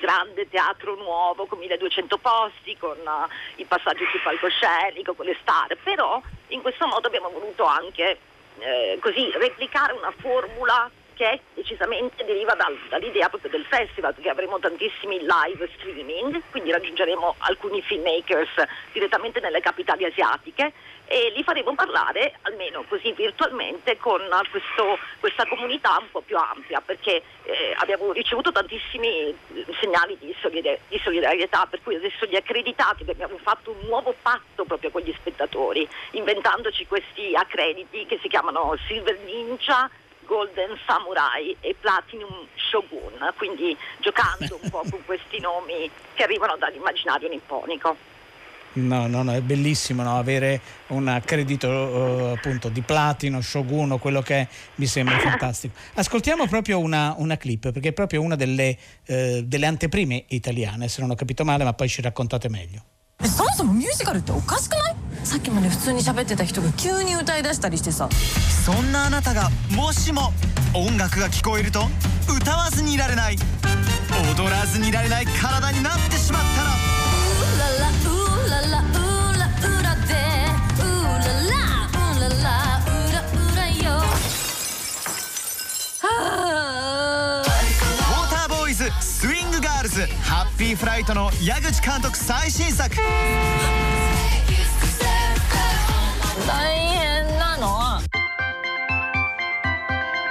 [0.00, 5.76] grande teatro nuovo con 1200 posti, con uh, i passaggi sul palcoscenico, con le star,
[5.82, 8.18] però in questo modo abbiamo voluto anche
[8.58, 14.58] eh, così replicare una formula che decisamente deriva dal, dall'idea proprio del festival, perché avremo
[14.58, 18.50] tantissimi live streaming, quindi raggiungeremo alcuni filmmakers
[18.92, 20.72] direttamente nelle capitali asiatiche
[21.12, 26.80] e li faremo parlare, almeno così virtualmente, con questo, questa comunità un po' più ampia,
[26.80, 29.36] perché eh, abbiamo ricevuto tantissimi
[29.78, 34.64] segnali di, solidar- di, solidarietà, per cui adesso gli accreditati abbiamo fatto un nuovo patto
[34.64, 39.90] proprio con gli spettatori, inventandoci questi accrediti che si chiamano Silver Ninja,
[40.31, 47.29] Golden Samurai e Platinum Shogun, quindi giocando un po' con questi nomi che arrivano dall'immaginario
[47.29, 47.95] nipponico.
[48.73, 50.19] No, no, no, è bellissimo no?
[50.19, 55.73] avere un accredito uh, appunto di platino, shogun, quello che è, mi sembra fantastico.
[55.95, 58.77] Ascoltiamo proprio una, una, clip, perché è proprio una delle,
[59.07, 62.83] uh, delle anteprime italiane, se non ho capito male, ma poi ci raccontate meglio.
[63.25, 68.08] そもそもミュージカルっておかしくない さっきまで普通に喋ってた人が急に歌い出したりしてさ。
[68.64, 70.32] そんなあなたがもしも
[70.74, 71.88] 音楽が聞こえると
[72.28, 73.36] 歌わずにいられない。
[74.36, 76.72] 踊らずにいられない体になってしまったら。
[89.92, 92.96] ズハッピーフライトの矢口監督最新作
[96.52, 98.00] 大変なの。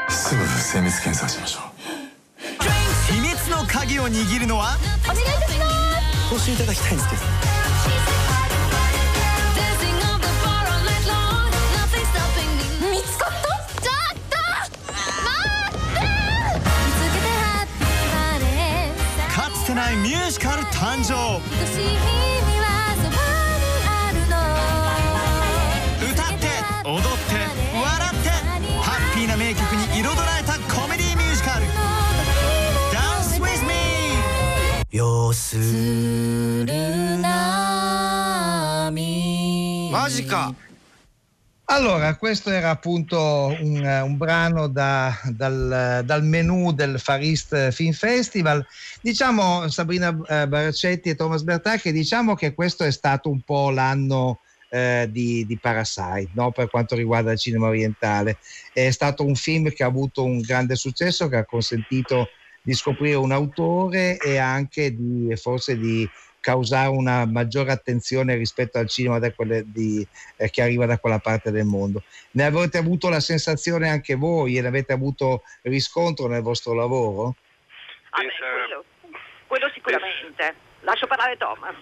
[0.07, 1.63] すぐ精密検査しましょう。
[3.11, 4.77] 秘密の鍵を握るのは？
[5.05, 6.29] お願いいたします。
[6.29, 7.21] 報酬いただきたいんですけど。
[19.63, 21.13] せないミュージカル誕生
[26.84, 27.34] 踊って
[27.74, 28.28] 笑って
[28.80, 31.66] ハッピーな名曲に彩られたコメディミュージカル
[32.92, 33.74] Dance with me
[34.90, 36.66] 要する
[37.18, 37.50] 波
[39.92, 40.54] マジか
[41.68, 43.18] Allora, questo era appunto
[43.60, 48.64] un, un brano da, dal, dal, menu del Far East Film Festival.
[49.00, 54.38] Diciamo, Sabrina eh, Baraccetti e Thomas Bertacchi, diciamo che questo è stato un po' l'anno
[54.71, 56.51] eh, di, di, Parasite no?
[56.51, 58.37] per quanto riguarda il cinema orientale.
[58.71, 62.29] È stato un film che ha avuto un grande successo, che ha consentito
[62.61, 66.09] di scoprire un autore e anche di, forse di
[66.39, 70.07] causare una maggiore attenzione rispetto al cinema di,
[70.37, 72.03] eh, che arriva da quella parte del mondo.
[72.31, 77.35] Ne avete avuto la sensazione anche voi e ne avete avuto riscontro nel vostro lavoro?
[78.11, 78.83] Ah, beh, quello,
[79.47, 80.70] quello sicuramente.
[80.81, 81.75] Lascio parlare Thomas.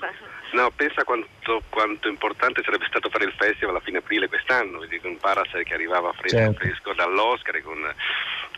[0.51, 4.99] No, pensa quanto, quanto, importante sarebbe stato fare il festival a fine aprile quest'anno, vedi
[4.99, 6.59] con Parasite che arrivava fresco, certo.
[6.59, 7.93] fresco dall'Oscar e con,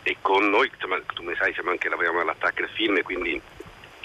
[0.02, 3.40] e con noi, insomma, tu mi sai, siamo anche lavoriamo all'attacco del film e quindi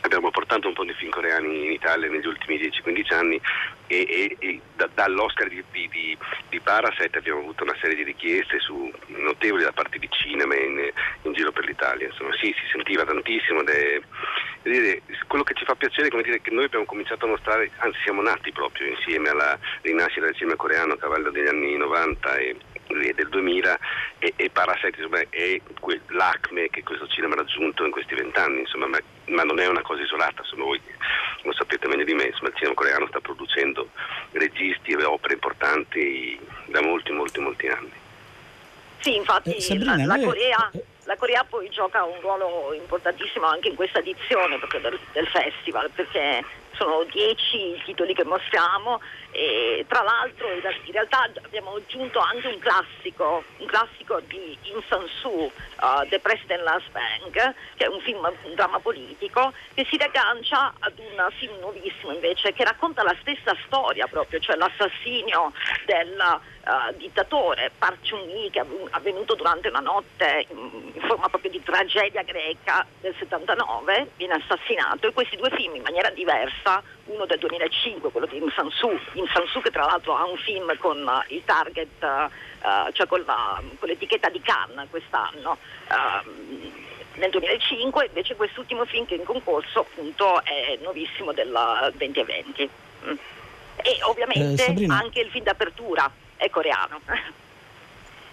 [0.01, 3.41] abbiamo portato un po' di film coreani in Italia negli ultimi 10-15 anni
[3.87, 6.17] e, e, e da, dall'Oscar di, di,
[6.49, 10.91] di, Parasite abbiamo avuto una serie di richieste su, notevoli da parte di cinema in,
[11.21, 12.07] in giro per l'Italia.
[12.07, 14.01] Insomma, sì, si sentiva tantissimo ed è,
[14.63, 17.99] dire, quello che ci fa piacere è dire, che noi abbiamo cominciato a mostrare, anzi
[18.03, 22.55] siamo nati proprio insieme alla rinascita del cinema coreano a cavallo degli anni 90 e,
[22.87, 23.79] del 2000
[24.19, 25.61] e, e Parasite insomma, è
[26.07, 29.81] l'acme che questo cinema ha raggiunto in questi vent'anni, insomma, ma, ma, non è una
[29.81, 30.81] cosa isolata, insomma, voi
[31.43, 33.89] lo sapete meglio di me, insomma, il cinema coreano sta producendo
[34.31, 37.91] registi e opere importanti da molti, molti, molti anni.
[38.99, 40.71] Sì, infatti eh, Sabrina, la, la, Corea,
[41.03, 46.43] la, Corea, poi gioca un ruolo importantissimo anche in questa edizione del, del festival, perché
[46.77, 49.01] sono dieci i titoli che mostriamo
[49.37, 50.61] e tra l'altro in
[50.91, 56.89] realtà abbiamo aggiunto anche un classico, un classico di In San-Soo, uh, The President Last
[56.89, 62.13] Bank, che è un film, un dramma politico, che si riaggancia ad un film nuovissimo
[62.13, 65.53] invece che racconta la stessa storia proprio, cioè l'assassinio
[65.85, 71.51] del uh, dittatore Park Chung-hee che è avvenuto durante una notte in, in forma proprio
[71.51, 77.25] di tragedia greca del 79, viene assassinato e questi due film in maniera diversa, uno
[77.25, 81.01] del 2005, quello di In San-Soo, In San-Soo che tra l'altro ha un film con
[81.01, 85.57] uh, il target, uh, cioè con, la, con, l'etichetta di Cannes quest'anno.
[85.89, 91.49] Uh, nel 2005 invece quest'ultimo film che è in concorso appunto è nuovissimo del
[91.95, 92.69] 2020
[93.05, 93.11] mm.
[93.77, 97.01] e ovviamente eh, anche il film d'apertura è coreano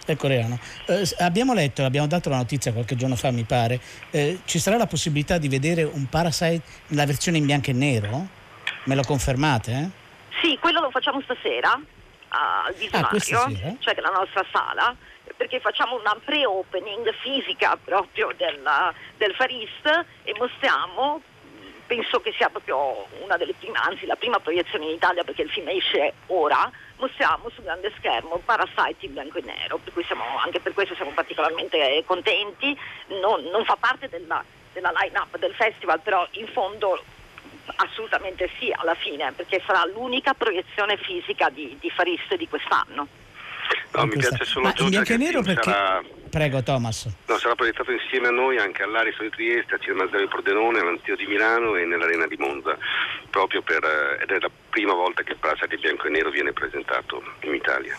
[0.05, 0.59] è coreano.
[0.85, 3.79] Eh, abbiamo letto, abbiamo dato la notizia qualche giorno fa, mi pare.
[4.11, 8.27] Eh, ci sarà la possibilità di vedere un Parasite nella versione in bianco e nero?
[8.83, 9.71] Me lo confermate?
[9.71, 9.89] Eh?
[10.41, 11.79] Sì, quello lo facciamo stasera
[12.29, 14.95] al visionario, cioè la nostra sala,
[15.37, 21.21] perché facciamo una pre-opening fisica proprio della, del Farist e mostriamo
[21.85, 25.49] penso che sia proprio una delle prime, anzi la prima proiezione in Italia perché il
[25.49, 30.59] film esce ora, mostriamo sul grande schermo Parasite in bianco e nero, per siamo, anche
[30.59, 32.77] per questo siamo particolarmente contenti,
[33.21, 34.43] non, non fa parte della,
[34.73, 37.03] della line-up del festival, però in fondo
[37.77, 43.07] assolutamente sì alla fine, perché sarà l'unica proiezione fisica di, di Farist di quest'anno.
[43.93, 45.63] No, mi piace solo Ma in bianco e nero perché...
[45.63, 46.03] Sarà...
[46.29, 47.07] Prego Thomas.
[47.27, 50.79] No, sarà proiettato insieme a noi anche all'Ariston di Trieste, a Cinema Zero di Pordenone,
[50.79, 52.77] all'Antio di Milano e nell'Arena di Monza,
[53.29, 57.23] proprio per, eh, ed è la prima volta che Parasite bianco e nero viene presentato
[57.43, 57.97] in Italia.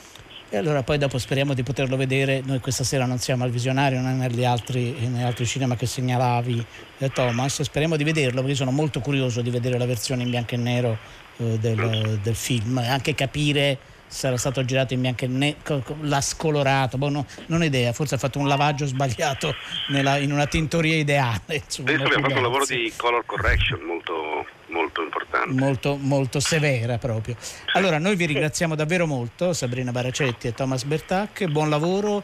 [0.51, 3.99] E allora poi dopo speriamo di poterlo vedere, noi questa sera non siamo al visionario,
[3.99, 6.67] non è negli altri, negli altri cinema che segnalavi
[6.99, 10.55] eh, Thomas, speriamo di vederlo perché sono molto curioso di vedere la versione in bianco
[10.55, 10.99] e nero
[11.39, 16.21] eh, del, del film e anche capire sarà stato girato in bianco e nero, l'ha
[16.21, 19.55] scolorato, boh, no, non ho idea, forse ha fatto un lavaggio sbagliato
[19.89, 21.41] nella, in una tintoria ideale.
[21.65, 25.26] Insomma, Adesso abbiamo fatto un lavoro di color correction molto, molto importante.
[25.47, 27.37] Molto, molto severa proprio.
[27.75, 32.23] Allora, noi vi ringraziamo davvero molto, Sabrina Baracetti e Thomas Bertac, buon lavoro,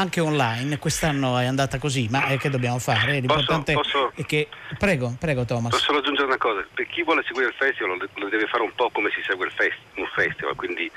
[0.00, 3.20] anche online, quest'anno è andata così, ma eh, che dobbiamo fare?
[3.20, 4.48] L'importante posso, posso, è che...
[4.78, 5.70] Prego, prego Thomas.
[5.72, 6.64] Posso aggiungere una cosa?
[6.72, 9.76] Per chi vuole seguire il festival lo deve fare un po' come si segue fest,
[9.96, 10.90] un festival, quindi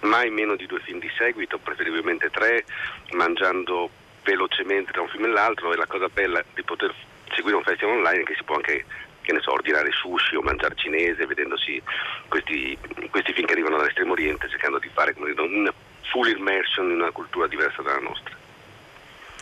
[0.00, 2.64] mai meno di due film di seguito, preferibilmente tre,
[3.12, 3.88] mangiando
[4.24, 6.94] velocemente tra un film e l'altro e la cosa bella di poter
[7.34, 8.84] seguire un festival online è che si può anche
[9.22, 11.80] che ne so, ordinare sushi o mangiare cinese vedendosi
[12.28, 12.76] questi,
[13.10, 15.72] questi film che arrivano dall'estremo oriente cercando di fare una
[16.10, 18.38] full immersion in una cultura diversa dalla nostra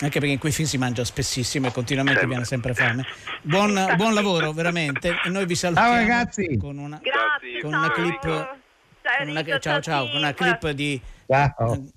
[0.01, 2.37] anche perché in quei film si mangia spessissimo e continuamente sempre.
[2.37, 3.05] viene sempre fame.
[3.43, 5.17] Buon, buon, lavoro, veramente.
[5.25, 6.57] E noi vi salutiamo ciao, ragazzi.
[6.57, 8.21] con una, Grazie, con una clip.
[8.21, 11.01] Con una, ciao ciao, con una clip di,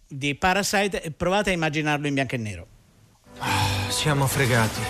[0.07, 2.67] di Parasite provate a immaginarlo in bianco e nero.
[3.37, 4.81] Ah, siamo fregati.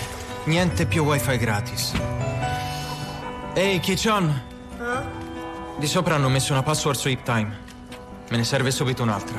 [0.44, 1.92] Niente più wifi gratis.
[3.54, 4.42] Ehi, Kichon!
[4.78, 5.78] Eh?
[5.78, 7.58] Di sopra hanno messo una password su HipTime.
[8.30, 9.38] Me ne serve subito un'altra.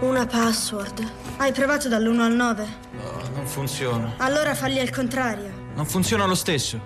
[0.00, 1.08] Una password?
[1.36, 2.66] Hai provato dall'1 al 9?
[2.92, 4.14] No, non funziona.
[4.16, 5.50] Allora falli al contrario.
[5.74, 6.80] Non funziona lo stesso.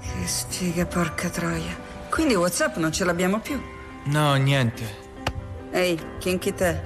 [0.00, 1.76] Che sfiga, porca troia.
[2.08, 3.60] Quindi WhatsApp non ce l'abbiamo più?
[4.04, 5.00] No, niente.
[5.70, 6.80] Ehi, Kinky te.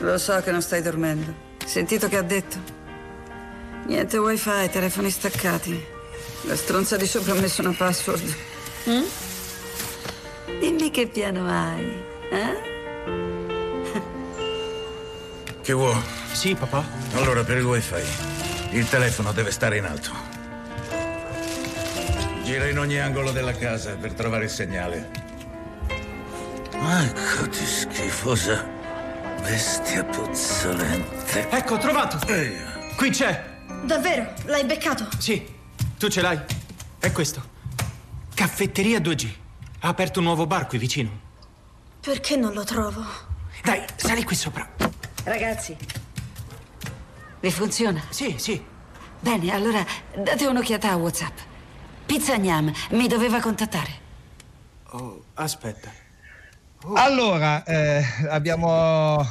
[0.00, 1.32] Lo so che non stai dormendo.
[1.64, 2.58] Sentito che ha detto?
[3.86, 5.98] Niente wifi, telefoni staccati.
[6.42, 8.34] La stronza di sopra ha messo una password.
[8.88, 9.02] Mm?
[10.58, 12.68] Dimmi che piano hai, eh?
[15.62, 16.00] Che vuoi?
[16.32, 16.84] Sì, papà.
[17.14, 17.94] Allora, per il wifi,
[18.70, 20.10] il telefono deve stare in alto.
[22.42, 25.10] Gira in ogni angolo della casa per trovare il segnale.
[26.72, 28.66] Ecco di schifosa
[29.42, 31.48] bestia puzzolente.
[31.50, 32.18] Ecco, trovato!
[32.26, 32.56] Ehi.
[32.96, 33.44] Qui c'è!
[33.84, 34.32] Davvero?
[34.46, 35.06] L'hai beccato?
[35.18, 35.58] Sì.
[36.00, 36.40] Tu ce l'hai?
[36.98, 37.42] È questo.
[38.34, 39.28] Caffetteria 2G.
[39.80, 41.10] Ha aperto un nuovo bar qui vicino.
[42.00, 43.04] Perché non lo trovo?
[43.62, 44.66] Dai, sali qui sopra.
[45.24, 45.76] Ragazzi,
[47.40, 48.02] vi funziona?
[48.08, 48.64] Sì, sì.
[49.20, 49.84] Bene, allora
[50.16, 51.36] date un'occhiata a WhatsApp.
[52.06, 53.90] Pizza Gnam mi doveva contattare.
[54.92, 55.92] Oh, aspetta.
[56.82, 56.94] Oh.
[56.94, 59.22] Allora, eh, abbiamo,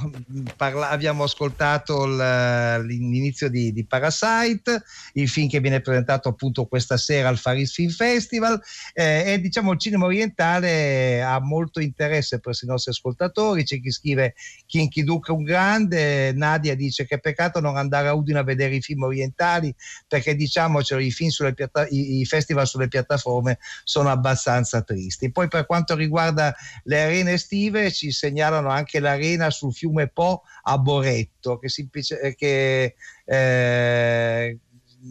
[0.55, 4.83] parla- abbiamo, ascoltato l- l'inizio di, di, Parasite,
[5.13, 8.61] il film che viene presentato appunto questa sera al Faris Film Festival
[8.93, 13.89] eh, e diciamo il cinema orientale ha molto interesse presso i nostri ascoltatori, c'è chi
[13.89, 14.35] scrive
[14.67, 18.81] Kinky Duke un grande, Nadia dice che peccato non andare a Udine a vedere i
[18.81, 19.73] film orientali
[20.07, 25.31] perché diciamocelo i, film sulle piatta- i, i festival sulle piattaforme sono abbastanza tristi.
[25.31, 30.77] Poi per quanto riguarda le arene estive ci segnalano anche l'arena sul fiume Po a
[30.77, 34.59] Boretto, che, semplice, che eh,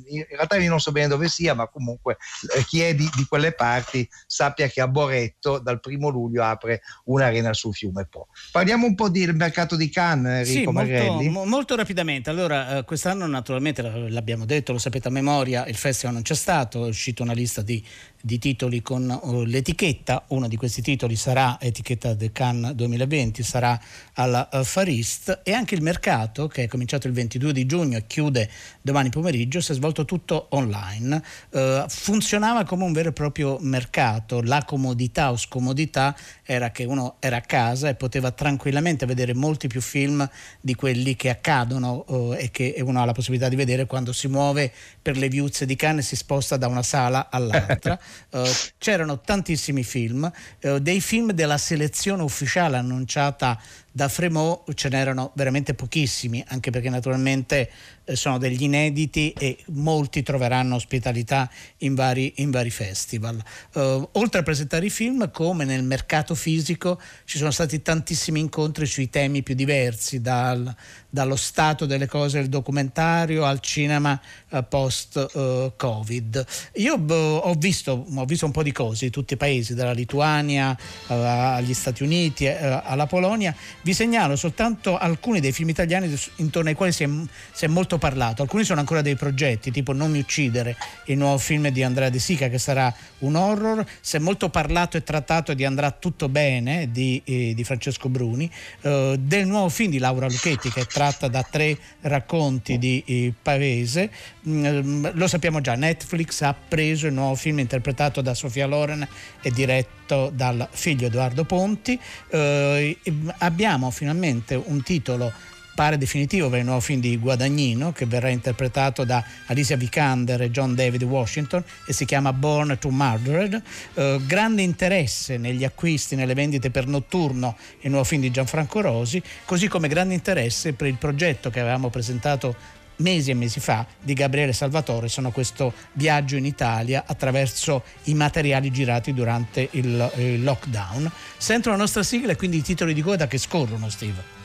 [0.09, 2.19] in realtà io non so bene dove sia, ma comunque
[2.57, 6.83] eh, chi è di, di, quelle parti sappia che a Boretto dal primo luglio apre
[7.05, 8.29] un'arena sul fiume Po.
[8.53, 12.31] Parliamo un po' del mercato di Cannes, Enrico sì, molto, mo, molto, rapidamente.
[12.31, 16.85] Allora, eh, quest'anno naturalmente l'abbiamo detto, lo sapete a memoria, il festival non c'è stato,
[16.85, 17.83] è uscita una lista di
[18.21, 23.79] di titoli con uh, l'etichetta, uno di questi titoli sarà etichetta The Cannes 2020, sarà
[24.15, 25.41] alla uh, Far East.
[25.45, 28.51] E anche il mercato che è cominciato il 22 di giugno e chiude
[28.83, 34.43] domani pomeriggio si è svolto tutto online, uh, funzionava come un vero e proprio mercato,
[34.43, 39.69] la comodità o scomodità era che uno era a casa e poteva tranquillamente vedere molti
[39.69, 40.29] più film
[40.61, 44.29] di quelli che accadono uh, e che uno ha la possibilità di vedere quando si
[44.29, 47.99] muove per le viuzze di Cannes e si sposta da una sala all'altra.
[48.31, 53.61] eh, c'erano tantissimi film, eh, dei film della selezione ufficiale annunciata
[53.99, 57.69] da Fremont ce n'erano veramente pochissimi, anche perché naturalmente
[58.05, 63.43] eh, sono degli inediti e molti troveranno ospitalità in vari, in vari festival.
[63.73, 68.87] Uh, oltre a presentare i film, come nel mercato fisico ci sono stati tantissimi incontri
[68.87, 70.73] sui temi più diversi, dal,
[71.11, 74.19] dallo stato delle cose del documentario al cinema
[74.51, 76.45] uh, post-Covid.
[76.47, 79.91] Uh, Io ho visto, ho, visto, un po' di cose in tutti i paesi, dalla
[79.91, 80.79] Lituania
[81.09, 83.55] agli Stati Uniti, alla Polonia.
[83.89, 87.09] Vi segnalo soltanto alcuni dei film italiani intorno ai quali si è,
[87.53, 88.43] si è molto parlato.
[88.43, 90.77] Alcuni sono ancora dei progetti, tipo Non mi uccidere,
[91.07, 93.83] il nuovo film di Andrea De Sica che sarà un horror.
[94.03, 98.51] Si è molto parlato e trattato di Andrà tutto bene di, eh, di Francesco Bruni,
[98.83, 103.33] eh, del nuovo film di Laura Lucchetti che è tratta da tre racconti di eh,
[103.41, 104.11] Pavese.
[104.47, 109.09] Mm, lo sappiamo già, Netflix ha preso il nuovo film interpretato da Sofia Loren
[109.41, 109.98] e diretto
[110.33, 111.99] dal figlio Edoardo Ponti.
[112.31, 112.99] Eh,
[113.39, 115.33] abbiamo finalmente un titolo
[115.79, 120.51] pare definitivo per il nuovo film di Guadagnino che verrà interpretato da Alicia Vikander e
[120.51, 123.63] John David Washington e si chiama Born to Murdered.
[123.95, 129.23] Eh, grande interesse negli acquisti, nelle vendite per notturno il nuovo film di Gianfranco Rosi,
[129.45, 132.57] così come grande interesse per il progetto che avevamo presentato
[132.99, 138.71] mesi e mesi fa di Gabriele Salvatore sono questo viaggio in Italia attraverso i materiali
[138.71, 141.11] girati durante il, il lockdown.
[141.37, 144.38] Sento la nostra sigla e quindi i titoli di coda che scorrono, Steve.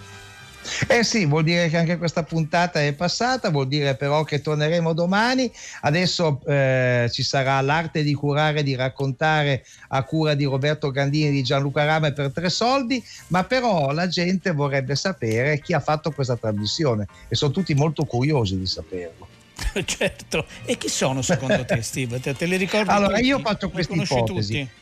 [0.88, 4.94] Eh sì, vuol dire che anche questa puntata è passata, vuol dire però che torneremo
[4.94, 5.52] domani.
[5.82, 11.28] Adesso eh, ci sarà l'arte di curare e di raccontare a cura di Roberto Gandini
[11.28, 15.80] e di Gianluca Rame per tre soldi, ma però la gente vorrebbe sapere chi ha
[15.80, 19.28] fatto questa trasmissione e sono tutti molto curiosi di saperlo.
[19.86, 22.20] certo, e chi sono secondo te Steve?
[22.20, 22.90] Te, te li ricordi?
[22.90, 23.28] Allora tutti?
[23.28, 24.60] io faccio questa ipotesi.
[24.60, 24.82] Tutti?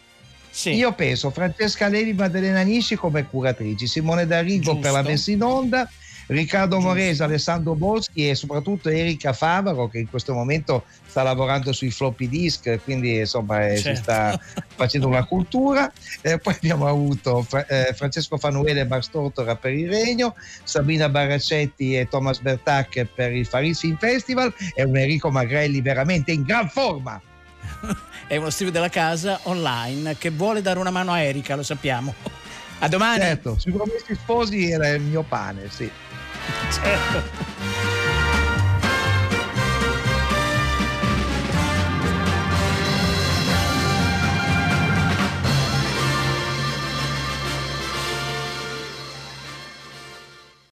[0.52, 0.72] Sì.
[0.72, 5.90] Io penso Francesca Levi, Maddalena Nisci come curatrici, Simone D'Arrigo per la messa in onda,
[6.28, 6.90] Riccardo Giusto.
[6.90, 12.28] Morese, Alessandro Boschi e soprattutto Erika Favaro che in questo momento sta lavorando sui floppy
[12.28, 13.96] disk, quindi insomma eh, certo.
[13.96, 14.40] si sta
[14.76, 15.92] facendo una cultura.
[16.22, 22.08] Eh, poi abbiamo avuto eh, Francesco Fanuele e Barstortora per il Regno, Sabina Barracetti e
[22.10, 27.22] Thomas Bertac per il Faris Film Festival e un Enrico Magrelli veramente in gran forma
[28.28, 32.14] è uno Steve della casa online che vuole dare una mano a Erika, lo sappiamo.
[32.80, 33.22] A domani.
[33.22, 35.90] Certo, sicuramente sposi era il mio pane, sì.
[36.72, 37.91] Certo.